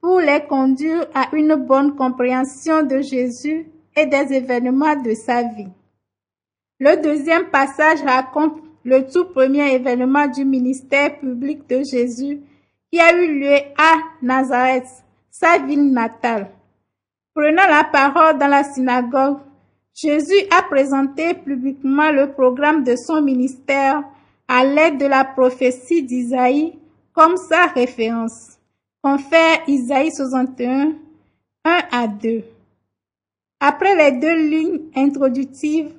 pour 0.00 0.20
les 0.20 0.44
conduire 0.48 1.06
à 1.14 1.28
une 1.32 1.54
bonne 1.54 1.94
compréhension 1.94 2.82
de 2.82 3.00
Jésus 3.00 3.68
et 3.96 4.06
des 4.06 4.32
événements 4.32 4.96
de 4.96 5.14
sa 5.14 5.42
vie. 5.42 5.68
Le 6.78 7.00
deuxième 7.02 7.46
passage 7.46 8.02
raconte 8.02 8.58
le 8.84 9.10
tout 9.10 9.24
premier 9.24 9.72
événement 9.72 10.26
du 10.28 10.44
ministère 10.44 11.18
public 11.18 11.66
de 11.68 11.82
Jésus 11.82 12.40
qui 12.92 13.00
a 13.00 13.14
eu 13.14 13.40
lieu 13.40 13.56
à 13.78 13.94
Nazareth, 14.20 14.86
sa 15.30 15.58
ville 15.58 15.90
natale. 15.90 16.50
Prenant 17.34 17.66
la 17.66 17.84
parole 17.84 18.38
dans 18.38 18.46
la 18.46 18.62
synagogue, 18.62 19.38
Jésus 19.94 20.46
a 20.50 20.62
présenté 20.62 21.32
publiquement 21.32 22.10
le 22.10 22.32
programme 22.32 22.84
de 22.84 22.94
son 22.94 23.22
ministère 23.22 24.02
à 24.46 24.64
l'aide 24.64 24.98
de 24.98 25.06
la 25.06 25.24
prophétie 25.24 26.02
d'Isaïe 26.02 26.78
comme 27.14 27.38
sa 27.38 27.66
référence. 27.66 28.58
Confère 29.02 29.60
Isaïe 29.66 30.12
61, 30.12 30.92
1 31.64 31.78
à 31.90 32.06
2. 32.06 32.44
Après 33.60 33.96
les 33.96 34.18
deux 34.18 34.36
lignes 34.36 34.80
introductives, 34.94 35.90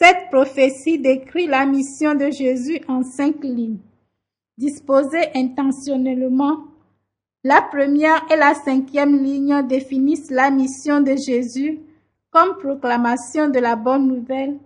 cette 0.00 0.30
prophétie 0.30 1.00
décrit 1.00 1.48
la 1.48 1.66
mission 1.66 2.14
de 2.14 2.30
Jésus 2.30 2.80
en 2.86 3.02
cinq 3.02 3.42
lignes, 3.42 3.80
disposées 4.56 5.28
intentionnellement. 5.34 6.66
La 7.42 7.62
première 7.62 8.24
et 8.30 8.36
la 8.36 8.54
cinquième 8.54 9.20
ligne 9.20 9.66
définissent 9.66 10.30
la 10.30 10.52
mission 10.52 11.00
de 11.00 11.16
Jésus 11.16 11.80
comme 12.30 12.58
proclamation 12.58 13.48
de 13.48 13.58
la 13.58 13.74
bonne 13.74 14.06
nouvelle 14.06 14.58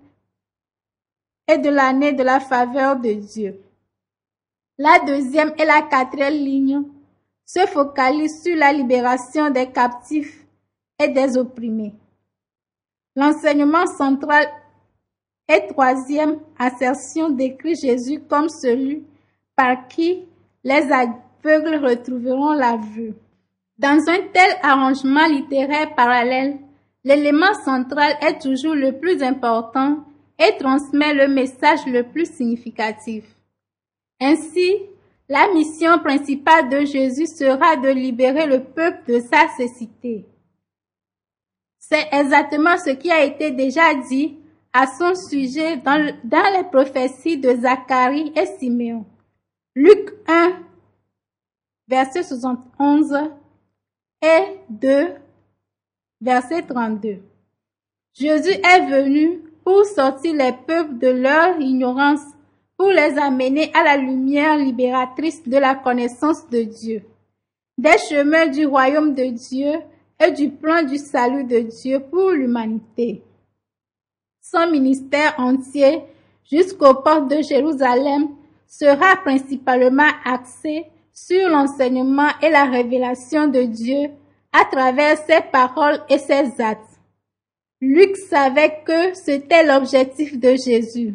et 1.49 1.57
de 1.57 1.71
l'année 1.71 2.13
de 2.13 2.23
la 2.23 2.39
faveur 2.39 2.97
de 2.97 3.15
Dieu. 3.15 3.59
La 4.77 4.99
deuxième 5.07 5.55
et 5.59 5.65
la 5.65 5.81
quatrième 5.81 6.35
ligne 6.35 6.83
se 7.47 7.61
focalisent 7.61 8.43
sur 8.43 8.57
la 8.57 8.71
libération 8.71 9.49
des 9.49 9.71
captifs 9.71 10.45
et 11.03 11.09
des 11.09 11.39
opprimés. 11.39 11.95
L'enseignement 13.17 13.87
central 13.87 14.47
et 15.49 15.67
troisième 15.69 16.39
assertion 16.59 17.31
décrit 17.31 17.75
Jésus 17.75 18.21
comme 18.29 18.49
celui 18.49 19.05
par 19.57 19.89
qui 19.89 20.25
les 20.65 20.91
aveugles 20.91 21.85
retrouveront 21.85 22.53
la 22.53 22.77
vue. 22.77 23.15
Dans 23.79 24.09
un 24.09 24.19
tel 24.33 24.57
arrangement 24.63 25.27
littéraire 25.27 25.95
parallèle, 25.95 26.59
l'élément 27.05 27.55
central 27.65 28.15
est 28.21 28.41
toujours 28.41 28.75
le 28.75 28.99
plus 28.99 29.23
important 29.23 30.05
et 30.39 30.57
transmet 30.59 31.15
le 31.15 31.29
message 31.29 31.85
le 31.87 32.05
plus 32.05 32.27
significatif. 32.27 33.25
Ainsi, 34.21 34.77
la 35.29 35.49
mission 35.53 35.99
principale 35.99 36.69
de 36.69 36.85
Jésus 36.85 37.27
sera 37.27 37.77
de 37.77 37.89
libérer 37.89 38.47
le 38.47 38.63
peuple 38.63 39.13
de 39.13 39.21
sa 39.21 39.49
cécité. 39.57 40.27
C'est 41.79 42.09
exactement 42.13 42.77
ce 42.79 42.91
qui 42.91 43.11
a 43.11 43.25
été 43.25 43.51
déjà 43.51 43.95
dit 44.09 44.37
à 44.73 44.87
son 44.87 45.15
sujet 45.15 45.77
dans, 45.77 46.15
les 46.25 46.65
prophéties 46.71 47.39
de 47.39 47.55
Zacharie 47.55 48.33
et 48.35 48.47
Siméon. 48.59 49.05
Luc 49.75 50.13
1, 50.27 50.53
verset 51.89 52.23
71 52.23 53.31
et 54.23 54.59
2, 54.71 55.15
Verset 56.23 56.63
32. 56.63 57.19
Jésus 58.15 58.53
est 58.53 58.87
venu 58.87 59.41
pour 59.65 59.85
sortir 59.85 60.35
les 60.35 60.53
peuples 60.53 60.99
de 60.99 61.09
leur 61.09 61.59
ignorance, 61.59 62.21
pour 62.77 62.91
les 62.91 63.19
amener 63.19 63.73
à 63.75 63.83
la 63.83 63.97
lumière 63.97 64.57
libératrice 64.57 65.43
de 65.43 65.57
la 65.57 65.75
connaissance 65.75 66.49
de 66.49 66.63
Dieu, 66.63 67.03
des 67.77 67.99
chemins 68.09 68.47
du 68.47 68.67
royaume 68.67 69.15
de 69.15 69.25
Dieu 69.25 69.73
et 70.25 70.31
du 70.31 70.49
plan 70.51 70.85
du 70.85 70.97
salut 70.97 71.43
de 71.43 71.59
Dieu 71.59 71.99
pour 71.99 72.31
l'humanité. 72.31 73.23
Son 74.43 74.69
ministère 74.71 75.35
entier 75.39 76.03
jusqu'aux 76.51 76.95
portes 76.95 77.29
de 77.29 77.41
Jérusalem 77.43 78.29
sera 78.67 79.17
principalement 79.17 80.11
axé 80.25 80.87
sur 81.13 81.49
l'enseignement 81.49 82.29
et 82.43 82.51
la 82.51 82.65
révélation 82.65 83.47
de 83.47 83.63
Dieu 83.63 84.11
à 84.53 84.65
travers 84.65 85.17
ses 85.19 85.43
paroles 85.53 86.01
et 86.09 86.19
ses 86.19 86.61
actes. 86.61 86.99
Luc 87.81 88.17
savait 88.17 88.81
que 88.85 89.15
c'était 89.15 89.65
l'objectif 89.65 90.37
de 90.39 90.57
Jésus. 90.57 91.15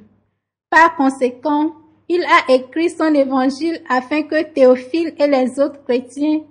Par 0.70 0.96
conséquent, 0.96 1.74
il 2.08 2.24
a 2.24 2.54
écrit 2.54 2.90
son 2.90 3.14
évangile 3.14 3.82
afin 3.90 4.24
que 4.24 4.42
Théophile 4.44 5.14
et 5.20 5.28
les 5.28 5.60
autres 5.60 5.84
chrétiens 5.84 6.44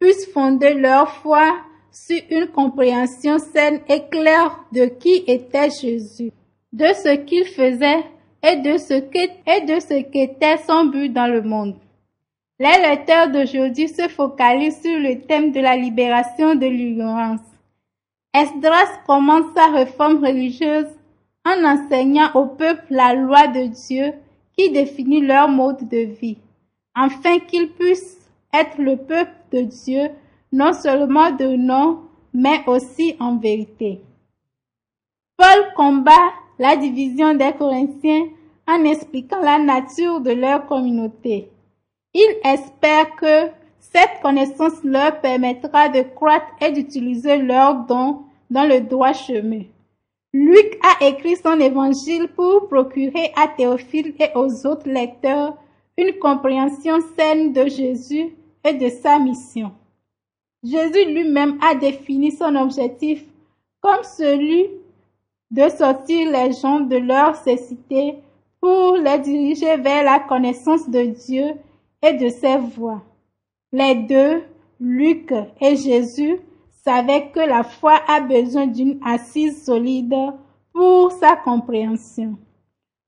puissent 0.00 0.26
fonder 0.32 0.74
leur 0.74 1.08
foi 1.08 1.56
sur 1.96 2.20
une 2.30 2.48
compréhension 2.48 3.38
saine 3.38 3.80
et 3.88 4.02
claire 4.10 4.60
de 4.70 4.84
qui 4.84 5.24
était 5.26 5.70
Jésus, 5.70 6.30
de 6.72 6.86
ce 6.88 7.16
qu'il 7.16 7.46
faisait 7.46 8.04
et 8.42 8.56
de 8.56 8.76
ce 8.76 10.02
qu'était 10.02 10.58
son 10.58 10.84
but 10.84 11.08
dans 11.08 11.26
le 11.26 11.40
monde. 11.40 11.76
Les 12.58 12.78
lecteurs 12.82 13.30
d'aujourd'hui 13.30 13.88
se 13.88 14.08
focalisent 14.08 14.82
sur 14.82 14.98
le 14.98 15.20
thème 15.22 15.52
de 15.52 15.60
la 15.60 15.76
libération 15.76 16.54
de 16.54 16.66
l'ignorance. 16.66 17.40
Esdras 18.34 19.00
commence 19.06 19.54
sa 19.54 19.68
réforme 19.68 20.22
religieuse 20.22 20.88
en 21.46 21.64
enseignant 21.64 22.30
au 22.34 22.46
peuple 22.46 22.84
la 22.90 23.14
loi 23.14 23.46
de 23.46 23.66
Dieu 23.66 24.12
qui 24.56 24.70
définit 24.70 25.22
leur 25.22 25.48
mode 25.48 25.88
de 25.88 26.04
vie, 26.20 26.38
afin 26.94 27.38
qu'ils 27.38 27.70
puissent 27.70 28.18
être 28.52 28.78
le 28.78 28.96
peuple 28.96 29.32
de 29.52 29.62
Dieu 29.62 30.10
non 30.56 30.72
seulement 30.72 31.30
de 31.32 31.54
nom, 31.54 31.98
mais 32.32 32.62
aussi 32.66 33.14
en 33.20 33.36
vérité. 33.36 34.00
Paul 35.36 35.72
combat 35.76 36.32
la 36.58 36.76
division 36.76 37.34
des 37.34 37.52
Corinthiens 37.52 38.28
en 38.66 38.82
expliquant 38.84 39.42
la 39.42 39.58
nature 39.58 40.22
de 40.22 40.30
leur 40.30 40.66
communauté. 40.66 41.50
Il 42.14 42.36
espère 42.42 43.14
que 43.16 43.50
cette 43.80 44.22
connaissance 44.22 44.82
leur 44.82 45.20
permettra 45.20 45.90
de 45.90 46.00
croître 46.00 46.46
et 46.62 46.72
d'utiliser 46.72 47.36
leurs 47.36 47.84
dons 47.84 48.22
dans 48.48 48.66
le 48.66 48.80
droit 48.80 49.12
chemin. 49.12 49.64
Luc 50.32 50.78
a 50.82 51.04
écrit 51.04 51.36
son 51.36 51.60
évangile 51.60 52.28
pour 52.34 52.68
procurer 52.68 53.30
à 53.36 53.48
Théophile 53.48 54.14
et 54.18 54.30
aux 54.34 54.66
autres 54.66 54.88
lecteurs 54.88 55.54
une 55.98 56.18
compréhension 56.18 56.96
saine 57.14 57.52
de 57.52 57.66
Jésus 57.68 58.34
et 58.64 58.72
de 58.72 58.88
sa 58.88 59.18
mission. 59.18 59.72
Jésus 60.66 61.04
lui-même 61.12 61.58
a 61.62 61.74
défini 61.76 62.32
son 62.32 62.56
objectif 62.56 63.24
comme 63.80 64.02
celui 64.02 64.66
de 65.50 65.68
sortir 65.68 66.30
les 66.30 66.52
gens 66.52 66.80
de 66.80 66.96
leur 66.96 67.36
cécité 67.36 68.16
pour 68.60 68.96
les 68.96 69.18
diriger 69.20 69.76
vers 69.76 70.02
la 70.02 70.18
connaissance 70.18 70.88
de 70.88 71.02
Dieu 71.02 71.52
et 72.02 72.14
de 72.14 72.28
ses 72.28 72.56
voies. 72.56 73.02
Les 73.72 73.94
deux, 73.94 74.42
Luc 74.80 75.32
et 75.60 75.76
Jésus, 75.76 76.40
savaient 76.84 77.30
que 77.30 77.40
la 77.40 77.62
foi 77.62 78.00
a 78.08 78.20
besoin 78.20 78.66
d'une 78.66 78.98
assise 79.04 79.64
solide 79.64 80.14
pour 80.72 81.12
sa 81.12 81.36
compréhension. 81.36 82.38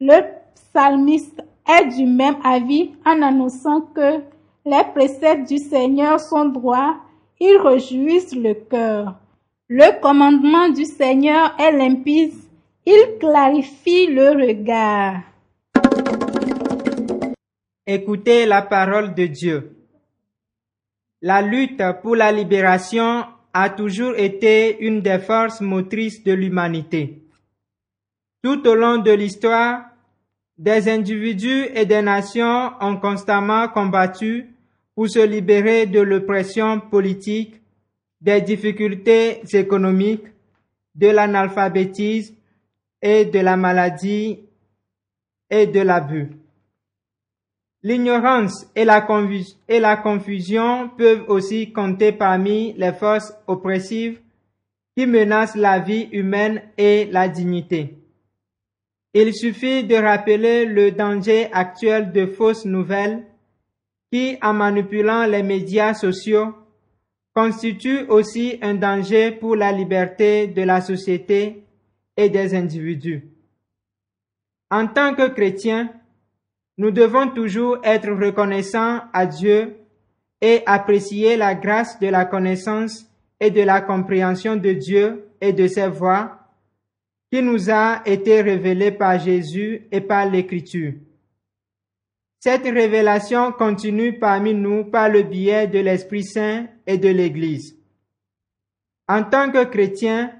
Le 0.01 0.21
psalmiste 0.55 1.42
est 1.68 1.87
du 1.97 2.07
même 2.07 2.37
avis 2.44 2.92
en 3.05 3.21
annonçant 3.21 3.81
que 3.81 4.21
les 4.64 4.85
préceptes 4.94 5.49
du 5.49 5.59
Seigneur 5.59 6.21
sont 6.21 6.47
droits, 6.47 6.97
ils 7.40 7.57
réjouissent 7.57 8.35
le 8.35 8.55
cœur. 8.55 9.14
Le 9.68 10.01
commandement 10.01 10.68
du 10.70 10.85
Seigneur 10.85 11.55
est 11.59 11.72
limpide, 11.72 12.33
il 12.87 13.18
clarifie 13.20 14.07
le 14.07 14.31
regard. 14.31 15.22
Écoutez 17.87 18.46
la 18.46 18.62
parole 18.62 19.14
de 19.14 19.27
Dieu. 19.27 19.77
La 21.20 21.42
lutte 21.42 21.83
pour 22.03 22.16
la 22.16 22.33
libération 22.33 23.24
a 23.53 23.70
toujours 23.70 24.14
été 24.16 24.79
une 24.81 25.01
des 25.01 25.18
forces 25.18 25.61
motrices 25.61 26.22
de 26.22 26.33
l'humanité. 26.33 27.22
Tout 28.42 28.66
au 28.68 28.74
long 28.74 28.98
de 28.98 29.11
l'histoire, 29.11 29.87
des 30.57 30.88
individus 30.88 31.66
et 31.74 31.87
des 31.87 32.03
nations 32.03 32.72
ont 32.81 32.96
constamment 32.96 33.68
combattu 33.68 34.55
pour 34.99 35.09
se 35.09 35.25
libérer 35.25 35.87
de 35.87 36.01
l'oppression 36.01 36.81
politique, 36.81 37.63
des 38.21 38.41
difficultés 38.41 39.43
économiques, 39.53 40.27
de 40.97 41.07
l'analphabétisme 41.07 42.35
et 43.01 43.25
de 43.25 43.39
la 43.39 43.57
maladie 43.57 44.41
et 45.49 45.69
de 45.69 45.81
l'abus. 45.83 46.31
L'ignorance 47.85 48.67
et 48.75 48.85
la, 48.85 49.07
et 49.69 49.79
la 49.79 49.99
confusion 49.99 50.89
peuvent 50.89 51.27
aussi 51.29 51.71
compter 51.71 52.11
parmi 52.11 52.73
les 52.73 52.93
forces 52.93 53.33
oppressives 53.47 54.21
qui 54.97 55.07
menacent 55.07 55.55
la 55.55 55.79
vie 55.79 56.09
humaine 56.11 56.61
et 56.77 57.05
la 57.13 57.29
dignité. 57.29 57.95
Il 59.15 59.33
suffit 59.33 59.85
de 59.85 59.95
rappeler 59.95 60.65
le 60.65 60.91
danger 60.91 61.49
actuel 61.53 62.11
de 62.11 62.27
fausses 62.27 62.65
nouvelles 62.65 63.25
qui, 64.12 64.37
en 64.42 64.55
manipulant 64.55 65.27
les 65.27 65.42
médias 65.42 65.94
sociaux, 65.94 66.55
constituent 67.35 68.07
aussi 68.09 68.59
un 68.62 68.75
danger 68.75 69.33
pour 69.33 69.55
la 69.55 69.71
liberté 69.71 70.49
de 70.49 70.62
la 70.62 70.81
société 70.81 71.64
et 72.16 72.29
des 72.29 72.55
individus. 72.55 73.29
En 74.71 74.87
tant 74.87 75.14
que 75.14 75.29
chrétiens, 75.29 75.90
nous 76.79 76.90
devons 76.90 77.29
toujours 77.31 77.79
être 77.85 78.11
reconnaissants 78.11 79.01
à 79.12 79.27
Dieu 79.27 79.77
et 80.40 80.62
apprécier 80.66 81.37
la 81.37 81.55
grâce 81.55 81.99
de 82.01 82.09
la 82.09 82.25
connaissance 82.25 83.07
et 83.40 83.51
de 83.51 83.62
la 83.62 83.81
compréhension 83.81 84.57
de 84.57 84.73
Dieu 84.73 85.29
et 85.40 85.53
de 85.53 85.66
ses 85.66 85.88
voies 85.88 86.38
qui 87.31 87.42
nous 87.42 87.71
a 87.71 88.03
été 88.07 88.40
révélée 88.40 88.92
par 88.92 89.18
Jésus 89.18 89.87
et 89.92 90.01
par 90.01 90.29
l'Écriture. 90.31 90.94
Cette 92.40 92.64
révélation 92.64 93.51
continue 93.51 94.18
parmi 94.18 94.55
nous 94.55 94.85
par 94.85 95.09
le 95.09 95.22
biais 95.22 95.66
de 95.66 95.81
l'Esprit 95.81 96.22
Saint 96.22 96.66
et 96.87 96.96
de 96.96 97.09
l'Église. 97.09 97.77
En 99.09 99.24
tant 99.24 99.51
que 99.51 99.64
chrétiens, 99.64 100.31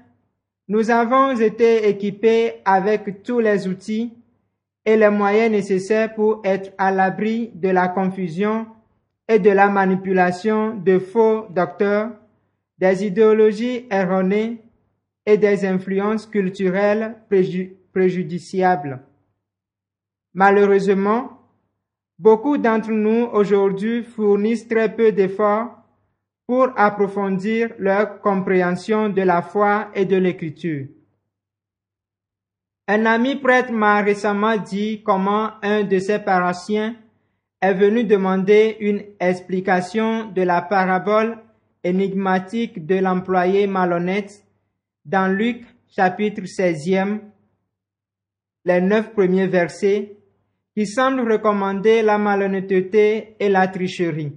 nous 0.69 0.91
avons 0.91 1.37
été 1.37 1.89
équipés 1.89 2.61
avec 2.63 3.23
tous 3.23 3.39
les 3.39 3.67
outils 3.67 4.13
et 4.85 4.95
les 4.95 5.09
moyens 5.09 5.51
nécessaires 5.51 6.13
pour 6.13 6.41
être 6.45 6.71
à 6.77 6.91
l'abri 6.91 7.51
de 7.53 7.69
la 7.69 7.89
confusion 7.89 8.67
et 9.27 9.39
de 9.39 9.49
la 9.49 9.67
manipulation 9.67 10.75
de 10.75 10.99
faux 10.99 11.47
docteurs, 11.49 12.11
des 12.77 13.05
idéologies 13.05 13.87
erronées 13.91 14.61
et 15.25 15.37
des 15.37 15.65
influences 15.65 16.25
culturelles 16.25 17.15
préjudiciables. 17.91 19.01
Malheureusement, 20.33 21.38
beaucoup 22.19 22.57
d'entre 22.57 22.91
nous 22.91 23.29
aujourd'hui 23.31 24.03
fournissent 24.03 24.67
très 24.67 24.93
peu 24.93 25.11
d'efforts 25.13 25.77
pour 26.45 26.69
approfondir 26.75 27.69
leur 27.79 28.19
compréhension 28.21 29.09
de 29.09 29.21
la 29.21 29.41
foi 29.41 29.89
et 29.95 30.05
de 30.05 30.17
l'écriture. 30.17 30.87
Un 32.87 33.05
ami 33.05 33.35
prêtre 33.35 33.71
m'a 33.71 34.01
récemment 34.01 34.57
dit 34.57 35.01
comment 35.03 35.51
un 35.61 35.83
de 35.83 35.99
ses 35.99 36.19
paroissiens 36.19 36.95
est 37.61 37.73
venu 37.73 38.03
demander 38.03 38.77
une 38.79 39.03
explication 39.19 40.25
de 40.31 40.41
la 40.41 40.61
parabole 40.61 41.37
énigmatique 41.83 42.85
de 42.85 42.95
l'employé 42.95 43.67
malhonnête 43.67 44.43
dans 45.05 45.31
Luc 45.31 45.63
chapitre 45.87 46.41
16e, 46.41 47.19
les 48.65 48.81
neuf 48.81 49.13
premiers 49.13 49.47
versets, 49.47 50.18
qui 50.79 50.87
semblent 50.87 51.29
recommander 51.29 52.01
la 52.01 52.17
malhonnêteté 52.17 53.35
et 53.37 53.49
la 53.49 53.67
tricherie. 53.67 54.31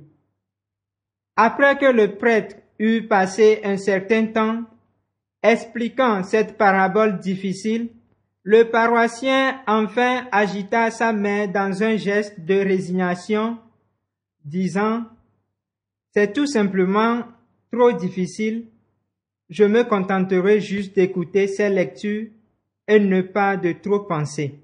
Après 1.36 1.78
que 1.78 1.86
le 1.86 2.16
prêtre 2.16 2.56
eut 2.80 3.06
passé 3.06 3.60
un 3.62 3.76
certain 3.76 4.26
temps 4.26 4.64
expliquant 5.40 6.24
cette 6.24 6.58
parabole 6.58 7.20
difficile, 7.20 7.90
le 8.42 8.64
paroissien 8.64 9.60
enfin 9.68 10.26
agita 10.32 10.90
sa 10.90 11.12
main 11.12 11.46
dans 11.46 11.80
un 11.80 11.96
geste 11.96 12.40
de 12.40 12.54
résignation, 12.54 13.58
disant 14.44 15.04
C'est 16.12 16.32
tout 16.32 16.48
simplement 16.48 17.22
trop 17.72 17.92
difficile. 17.92 18.66
je 19.48 19.62
me 19.62 19.84
contenterai 19.84 20.60
juste 20.60 20.96
d'écouter 20.96 21.46
ces 21.46 21.68
lectures 21.68 22.30
et 22.88 22.98
ne 22.98 23.20
pas 23.20 23.56
de 23.56 23.70
trop 23.70 24.00
penser. 24.00 24.61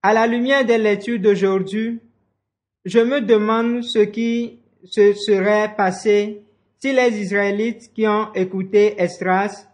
À 0.00 0.12
la 0.12 0.28
lumière 0.28 0.64
des 0.64 0.78
lectures 0.78 1.18
d'aujourd'hui, 1.18 2.00
je 2.84 3.00
me 3.00 3.20
demande 3.20 3.82
ce 3.82 3.98
qui 3.98 4.60
se 4.84 5.12
serait 5.12 5.74
passé 5.76 6.42
si 6.78 6.92
les 6.92 7.20
Israélites 7.20 7.92
qui 7.92 8.06
ont 8.06 8.32
écouté 8.32 8.94
Estras 9.02 9.66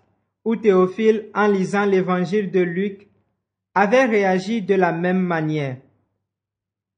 ou 0.42 0.56
Théophile 0.56 1.26
en 1.34 1.46
lisant 1.46 1.84
l'évangile 1.84 2.50
de 2.50 2.60
Luc 2.60 3.06
avaient 3.74 4.06
réagi 4.06 4.62
de 4.62 4.74
la 4.74 4.92
même 4.92 5.20
manière. 5.20 5.76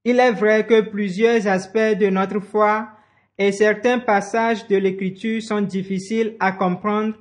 Il 0.05 0.21
est 0.21 0.33
vrai 0.33 0.65
que 0.65 0.83
plusieurs 0.83 1.49
aspects 1.49 1.99
de 1.99 2.09
notre 2.09 2.39
foi 2.39 2.91
et 3.39 3.51
certains 3.51 3.99
passages 3.99 4.69
de 4.69 4.77
l'écriture 4.77 5.43
sont 5.43 5.63
difficiles 5.63 6.37
à 6.39 6.53
comprendre 6.53 7.17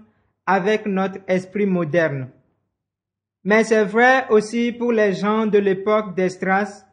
avec 0.46 0.86
notre 0.86 1.18
esprit 1.28 1.66
moderne. 1.66 2.30
Mais 3.46 3.64
c'est 3.64 3.86
vrai 3.86 4.26
aussi 4.30 4.72
pour 4.72 4.92
les 4.92 5.14
gens 5.14 5.46
de 5.46 5.60
l'époque 5.60 6.16
d'Estras, 6.16 6.84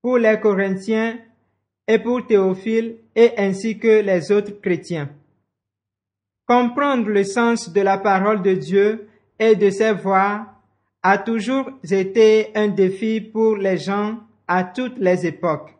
pour 0.00 0.16
les 0.16 0.40
Corinthiens 0.40 1.18
et 1.86 1.98
pour 1.98 2.26
Théophile 2.26 2.96
et 3.14 3.32
ainsi 3.36 3.78
que 3.78 4.00
les 4.00 4.32
autres 4.32 4.58
chrétiens. 4.60 5.10
Comprendre 6.46 7.08
le 7.08 7.24
sens 7.24 7.70
de 7.70 7.82
la 7.82 7.98
parole 7.98 8.42
de 8.42 8.54
Dieu 8.54 9.06
et 9.38 9.54
de 9.54 9.68
ses 9.68 9.92
voix 9.92 10.46
a 11.02 11.18
toujours 11.18 11.70
été 11.90 12.50
un 12.54 12.68
défi 12.68 13.20
pour 13.20 13.56
les 13.56 13.76
gens 13.76 14.18
à 14.48 14.64
toutes 14.64 14.98
les 14.98 15.26
époques. 15.26 15.74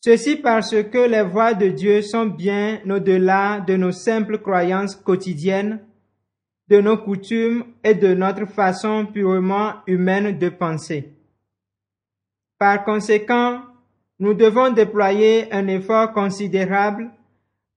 Ceci 0.00 0.36
parce 0.36 0.82
que 0.82 1.08
les 1.08 1.22
voix 1.22 1.54
de 1.54 1.68
Dieu 1.68 2.00
sont 2.02 2.26
bien 2.26 2.80
au-delà 2.88 3.60
de 3.60 3.76
nos 3.76 3.92
simples 3.92 4.38
croyances 4.38 4.96
quotidiennes, 4.96 5.80
de 6.68 6.80
nos 6.80 6.98
coutumes 6.98 7.64
et 7.82 7.94
de 7.94 8.14
notre 8.14 8.46
façon 8.46 9.06
purement 9.06 9.74
humaine 9.86 10.38
de 10.38 10.48
penser. 10.48 11.12
Par 12.58 12.84
conséquent, 12.84 13.60
nous 14.18 14.34
devons 14.34 14.70
déployer 14.70 15.52
un 15.52 15.66
effort 15.66 16.12
considérable 16.12 17.10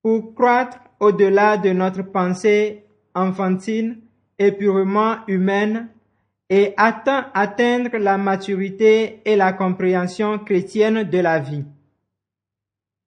pour 0.02 0.34
croître 0.36 0.80
au-delà 1.00 1.58
de 1.58 1.72
notre 1.72 2.04
pensée 2.04 2.86
enfantine 3.14 4.00
et 4.40 4.52
purement 4.52 5.18
humaine 5.28 5.90
et 6.50 6.74
atteindre 6.78 7.98
la 7.98 8.18
maturité 8.18 9.22
et 9.26 9.36
la 9.36 9.52
compréhension 9.52 10.40
chrétienne 10.40 11.04
de 11.04 11.18
la 11.18 11.40
vie. 11.40 11.66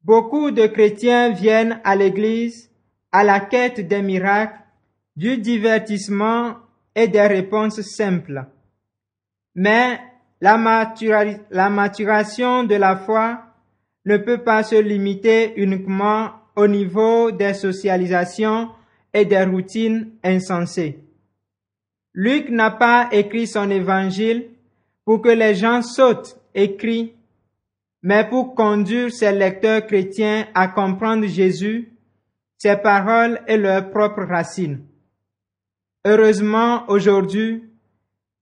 Beaucoup 0.02 0.50
de 0.50 0.66
chrétiens 0.66 1.30
viennent 1.30 1.80
à 1.84 1.96
l'Église 1.96 2.70
à 3.12 3.24
la 3.24 3.40
quête 3.40 3.86
des 3.86 4.02
miracles, 4.02 4.60
du 5.16 5.38
divertissement 5.38 6.56
et 6.94 7.08
des 7.08 7.26
réponses 7.26 7.80
simples. 7.82 8.44
Mais 9.54 10.00
la, 10.40 10.56
maturation 10.56 11.44
de 12.64 12.74
la 12.74 12.96
foi 12.96 13.44
ne 14.04 14.16
peut 14.16 14.42
pas 14.42 14.62
se 14.62 14.80
limiter 14.80 15.52
uniquement 15.56 16.30
au 16.56 16.66
niveau 16.66 17.30
des 17.30 17.54
socialisations 17.54 18.70
et 19.12 19.24
des 19.24 19.44
routines 19.44 20.10
insensées. 20.22 20.98
Luc 22.14 22.50
n'a 22.50 22.70
pas 22.70 23.08
écrit 23.12 23.46
son 23.46 23.70
évangile 23.70 24.48
pour 25.04 25.22
que 25.22 25.28
les 25.28 25.54
gens 25.54 25.82
sautent 25.82 26.36
et 26.54 26.76
crient 26.76 27.14
mais 28.02 28.28
pour 28.28 28.54
conduire 28.54 29.12
ses 29.12 29.32
lecteurs 29.32 29.86
chrétiens 29.86 30.46
à 30.54 30.68
comprendre 30.68 31.26
Jésus, 31.26 31.92
ses 32.56 32.76
paroles 32.76 33.40
et 33.46 33.56
leurs 33.56 33.90
propres 33.90 34.24
racines. 34.24 34.84
Heureusement, 36.04 36.84
aujourd'hui, 36.88 37.64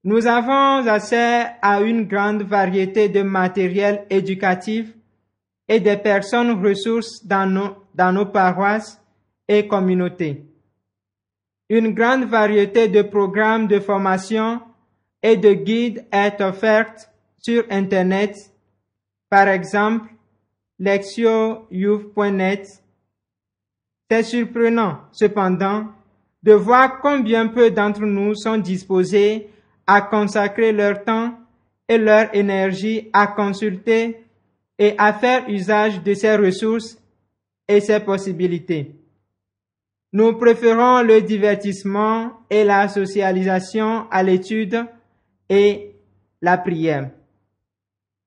nous 0.04 0.26
avons 0.26 0.86
accès 0.88 1.46
à 1.60 1.80
une 1.80 2.06
grande 2.06 2.42
variété 2.42 3.08
de 3.08 3.22
matériel 3.22 4.06
éducatif 4.10 4.94
et 5.66 5.80
des 5.80 5.96
personnes 5.96 6.64
ressources 6.64 7.24
dans 7.26 7.46
nos, 8.12 8.26
paroisses 8.26 9.02
et 9.48 9.66
communautés. 9.66 10.44
Une 11.68 11.92
grande 11.94 12.24
variété 12.24 12.88
de 12.88 13.02
programmes 13.02 13.66
de 13.66 13.80
formation 13.80 14.62
et 15.22 15.36
de 15.36 15.52
guides 15.52 16.06
est 16.12 16.40
offerte 16.40 17.10
sur 17.38 17.64
Internet 17.70 18.36
par 19.28 19.48
exemple, 19.48 20.10
lexio.youth.net. 20.78 22.66
C'est 24.10 24.22
surprenant, 24.22 25.00
cependant, 25.12 25.88
de 26.42 26.52
voir 26.52 27.00
combien 27.00 27.48
peu 27.48 27.70
d'entre 27.70 28.02
nous 28.02 28.34
sont 28.34 28.58
disposés 28.58 29.48
à 29.86 30.02
consacrer 30.02 30.72
leur 30.72 31.04
temps 31.04 31.34
et 31.88 31.98
leur 31.98 32.34
énergie 32.34 33.08
à 33.12 33.26
consulter 33.28 34.24
et 34.78 34.94
à 34.98 35.12
faire 35.12 35.48
usage 35.48 36.02
de 36.02 36.14
ces 36.14 36.36
ressources 36.36 36.98
et 37.66 37.80
ces 37.80 38.00
possibilités. 38.00 38.92
Nous 40.12 40.34
préférons 40.34 41.02
le 41.02 41.20
divertissement 41.20 42.32
et 42.48 42.64
la 42.64 42.88
socialisation 42.88 44.06
à 44.10 44.22
l'étude 44.22 44.86
et 45.48 45.92
la 46.40 46.56
prière. 46.56 47.10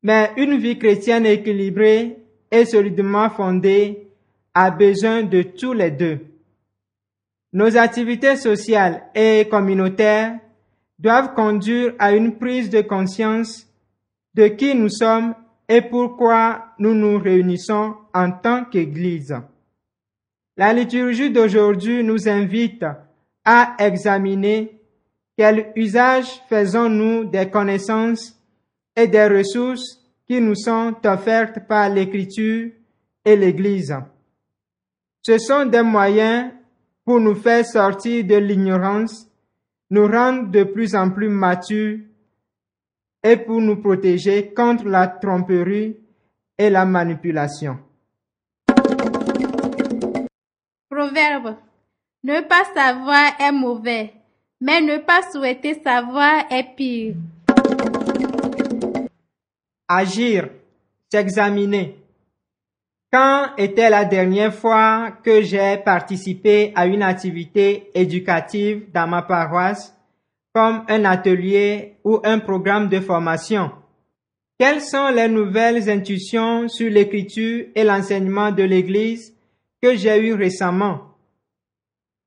Mais 0.04 0.32
une 0.38 0.58
vie 0.58 0.78
chrétienne 0.78 1.26
équilibrée 1.26 2.18
et 2.52 2.66
solidement 2.66 3.30
fondée 3.30 4.08
a 4.54 4.70
besoin 4.70 5.24
de 5.24 5.44
tous 5.44 5.74
les 5.74 5.92
deux. 5.92 6.20
Nos 7.54 7.76
activités 7.76 8.38
sociales 8.38 9.04
et 9.14 9.48
communautaires 9.50 10.40
doivent 10.98 11.34
conduire 11.34 11.94
à 12.00 12.14
une 12.14 12.38
prise 12.38 12.70
de 12.70 12.82
conscience 12.82 13.68
de 14.34 14.48
qui 14.48 14.74
nous 14.74 14.90
sommes 14.90 15.36
et 15.68 15.82
pourquoi 15.82 16.68
nous 16.80 16.94
nous 16.94 17.20
réunissons 17.20 17.96
en 18.14 18.32
tant 18.32 18.66
qu'Église. 18.66 19.36
La 20.56 20.72
liturgie 20.74 21.32
d'aujourd'hui 21.32 22.04
nous 22.04 22.30
invite 22.30 22.86
à 23.44 23.76
examiner 23.80 24.80
quel 25.38 25.72
usage 25.76 26.42
faisons-nous 26.48 27.26
des 27.26 27.50
connaissances 27.50 28.40
et 28.96 29.08
des 29.08 29.28
ressources 29.28 30.00
qui 30.28 30.40
nous 30.40 30.56
sont 30.56 30.96
offertes 31.04 31.68
par 31.68 31.90
l'Écriture 31.90 32.72
et 33.26 33.36
l'Église. 33.36 33.96
Ce 35.22 35.38
sont 35.38 35.66
des 35.66 35.82
moyens 35.82 36.52
pour 37.06 37.20
nous 37.20 37.36
faire 37.36 37.66
sortir 37.66 38.24
de 38.26 38.36
l'ignorance, 38.36 39.28
nous 39.90 40.08
rendre 40.08 40.50
de 40.50 40.64
plus 40.64 40.96
en 40.96 41.10
plus 41.10 41.30
matures 41.30 42.00
et 43.24 43.38
pour 43.38 43.62
nous 43.62 43.82
protéger 43.82 44.54
contre 44.54 44.88
la 44.88 45.08
tromperie 45.08 45.98
et 46.58 46.70
la 46.70 46.86
manipulation. 46.86 47.80
Proverbe. 50.90 51.56
Ne 52.24 52.42
pas 52.42 52.66
savoir 52.76 53.32
est 53.40 53.52
mauvais, 53.52 54.14
mais 54.60 54.82
ne 54.82 54.98
pas 54.98 55.22
souhaiter 55.32 55.82
savoir 55.84 56.44
est 56.52 56.76
pire. 56.76 57.16
Agir, 59.88 60.50
s'examiner. 61.12 62.01
Quand 63.14 63.50
était 63.58 63.90
la 63.90 64.06
dernière 64.06 64.54
fois 64.54 65.12
que 65.22 65.42
j'ai 65.42 65.76
participé 65.84 66.72
à 66.76 66.88
une 66.88 67.04
activité 67.04 67.92
éducative 67.94 68.90
dans 68.94 69.06
ma 69.06 69.22
paroisse, 69.22 69.94
comme 70.54 70.86
un 70.88 71.04
atelier 71.04 71.98
ou 72.06 72.22
un 72.24 72.40
programme 72.40 72.88
de 72.88 73.02
formation? 73.02 73.72
Quelles 74.58 74.80
sont 74.80 75.10
les 75.10 75.28
nouvelles 75.28 75.90
intuitions 75.90 76.70
sur 76.70 76.90
l'écriture 76.90 77.66
et 77.76 77.84
l'enseignement 77.84 78.52
de 78.52 78.64
l'Église 78.64 79.36
que 79.82 79.94
j'ai 79.96 80.18
eues 80.30 80.34
récemment? 80.34 81.02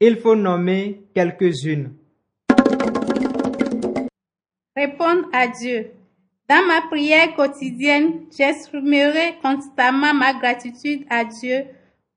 Il 0.01 0.17
faut 0.17 0.37
nommer 0.37 1.01
quelques-unes. 1.15 1.95
Répondre 4.77 5.29
à 5.33 5.49
Dieu. 5.49 5.93
Dans 6.47 6.63
ma 6.67 6.83
prière 6.91 7.35
quotidienne, 7.35 8.27
j'exprimerai 8.37 9.37
constamment 9.43 10.13
ma 10.13 10.35
gratitude 10.35 11.07
à 11.09 11.25
Dieu 11.25 11.65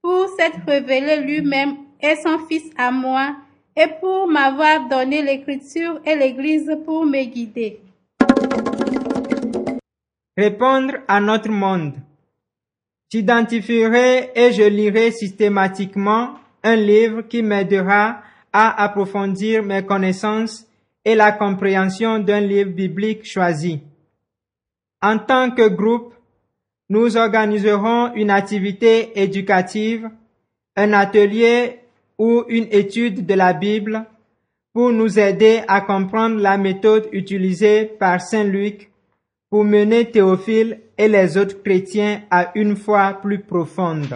pour 0.01 0.27
s'être 0.37 0.59
révélé 0.67 1.21
lui-même 1.21 1.77
et 2.01 2.17
son 2.17 2.37
Fils 2.39 2.69
à 2.77 2.91
moi 2.91 3.37
et 3.73 3.87
pour 4.01 4.27
m'avoir 4.27 4.89
donné 4.89 5.21
l'écriture 5.21 6.01
et 6.05 6.15
l'Église 6.15 6.69
pour 6.83 7.05
me 7.05 7.23
guider. 7.23 7.79
Répondre 10.35 10.95
à 11.07 11.21
notre 11.21 11.49
monde. 11.49 11.93
J'identifierai 13.09 14.31
et 14.35 14.51
je 14.51 14.63
lirai 14.63 15.11
systématiquement 15.11 16.31
un 16.63 16.75
livre 16.75 17.21
qui 17.21 17.41
m'aidera 17.41 18.21
à 18.51 18.83
approfondir 18.83 19.63
mes 19.63 19.85
connaissances 19.85 20.67
et 21.05 21.15
la 21.15 21.31
compréhension 21.31 22.19
d'un 22.19 22.41
livre 22.41 22.71
biblique 22.71 23.23
choisi. 23.23 23.79
En 25.01 25.19
tant 25.19 25.51
que 25.51 25.67
groupe, 25.67 26.13
nous 26.89 27.17
organiserons 27.17 28.13
une 28.15 28.31
activité 28.31 29.21
éducative, 29.21 30.09
un 30.75 30.93
atelier 30.93 31.79
ou 32.17 32.43
une 32.47 32.67
étude 32.71 33.25
de 33.25 33.33
la 33.33 33.53
Bible 33.53 34.05
pour 34.73 34.91
nous 34.91 35.19
aider 35.19 35.61
à 35.67 35.81
comprendre 35.81 36.39
la 36.39 36.57
méthode 36.57 37.09
utilisée 37.11 37.85
par 37.85 38.21
Saint 38.21 38.43
Luc 38.43 38.91
pour 39.49 39.63
mener 39.63 40.09
Théophile 40.09 40.79
et 40.97 41.07
les 41.07 41.37
autres 41.37 41.61
chrétiens 41.61 42.21
à 42.31 42.51
une 42.55 42.75
foi 42.75 43.19
plus 43.21 43.39
profonde. 43.39 44.15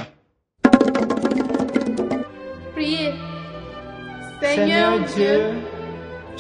Priez. 2.74 3.12
Seigneur 4.42 5.00
Dieu, 5.16 5.40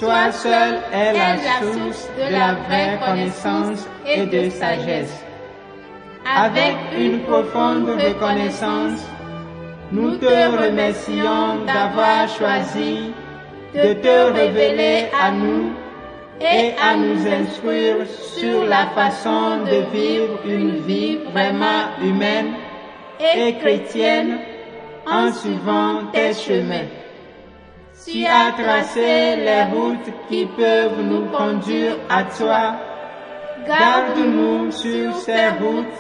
toi 0.02 0.32
seul 0.32 0.82
es 0.92 1.14
la 1.14 1.38
source 1.60 2.10
de 2.18 2.32
la 2.32 2.56
vraie 2.56 3.00
connaissance 3.06 3.88
et 4.04 4.26
de 4.26 4.50
sagesse. 4.50 5.14
Avec 6.26 6.76
une 6.98 7.20
profonde 7.20 7.88
reconnaissance, 7.88 9.00
nous 9.92 10.18
te 10.18 10.26
remercions 10.26 11.66
d'avoir 11.68 12.28
choisi 12.28 13.14
de 13.76 13.94
te 13.94 14.32
révéler 14.40 15.06
à 15.22 15.30
nous 15.30 15.72
et 16.40 16.72
à 16.82 16.96
nous 16.96 17.28
instruire 17.28 17.98
sur 18.08 18.66
la 18.66 18.88
façon 18.96 19.60
de 19.72 19.78
vivre 19.96 20.40
une 20.46 20.78
vie 20.80 21.20
vraiment 21.32 21.84
humaine 22.02 22.54
et 23.20 23.54
chrétienne 23.60 24.40
en 25.06 25.32
suivant 25.32 26.08
tes 26.12 26.34
chemins. 26.34 27.01
Tu 28.06 28.26
as 28.26 28.52
tracé 28.54 29.36
les 29.36 29.64
routes 29.72 30.12
qui 30.28 30.46
peuvent 30.48 31.02
nous 31.04 31.26
conduire 31.28 31.98
à 32.10 32.24
toi. 32.24 32.76
Garde-nous 33.68 34.72
sur 34.72 35.14
ces 35.18 35.50
routes 35.50 36.00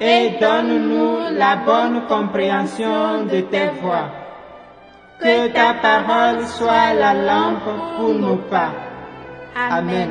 et 0.00 0.30
donne-nous 0.40 1.36
la 1.38 1.56
bonne 1.64 2.06
compréhension 2.08 3.24
de 3.24 3.42
tes 3.42 3.68
voies. 3.80 4.10
Que 5.20 5.48
ta 5.48 5.74
parole 5.74 6.44
soit 6.46 6.94
la 6.94 7.14
lampe 7.14 7.70
pour 7.96 8.14
nos 8.14 8.36
pas. 8.36 8.72
Amen. 9.54 10.10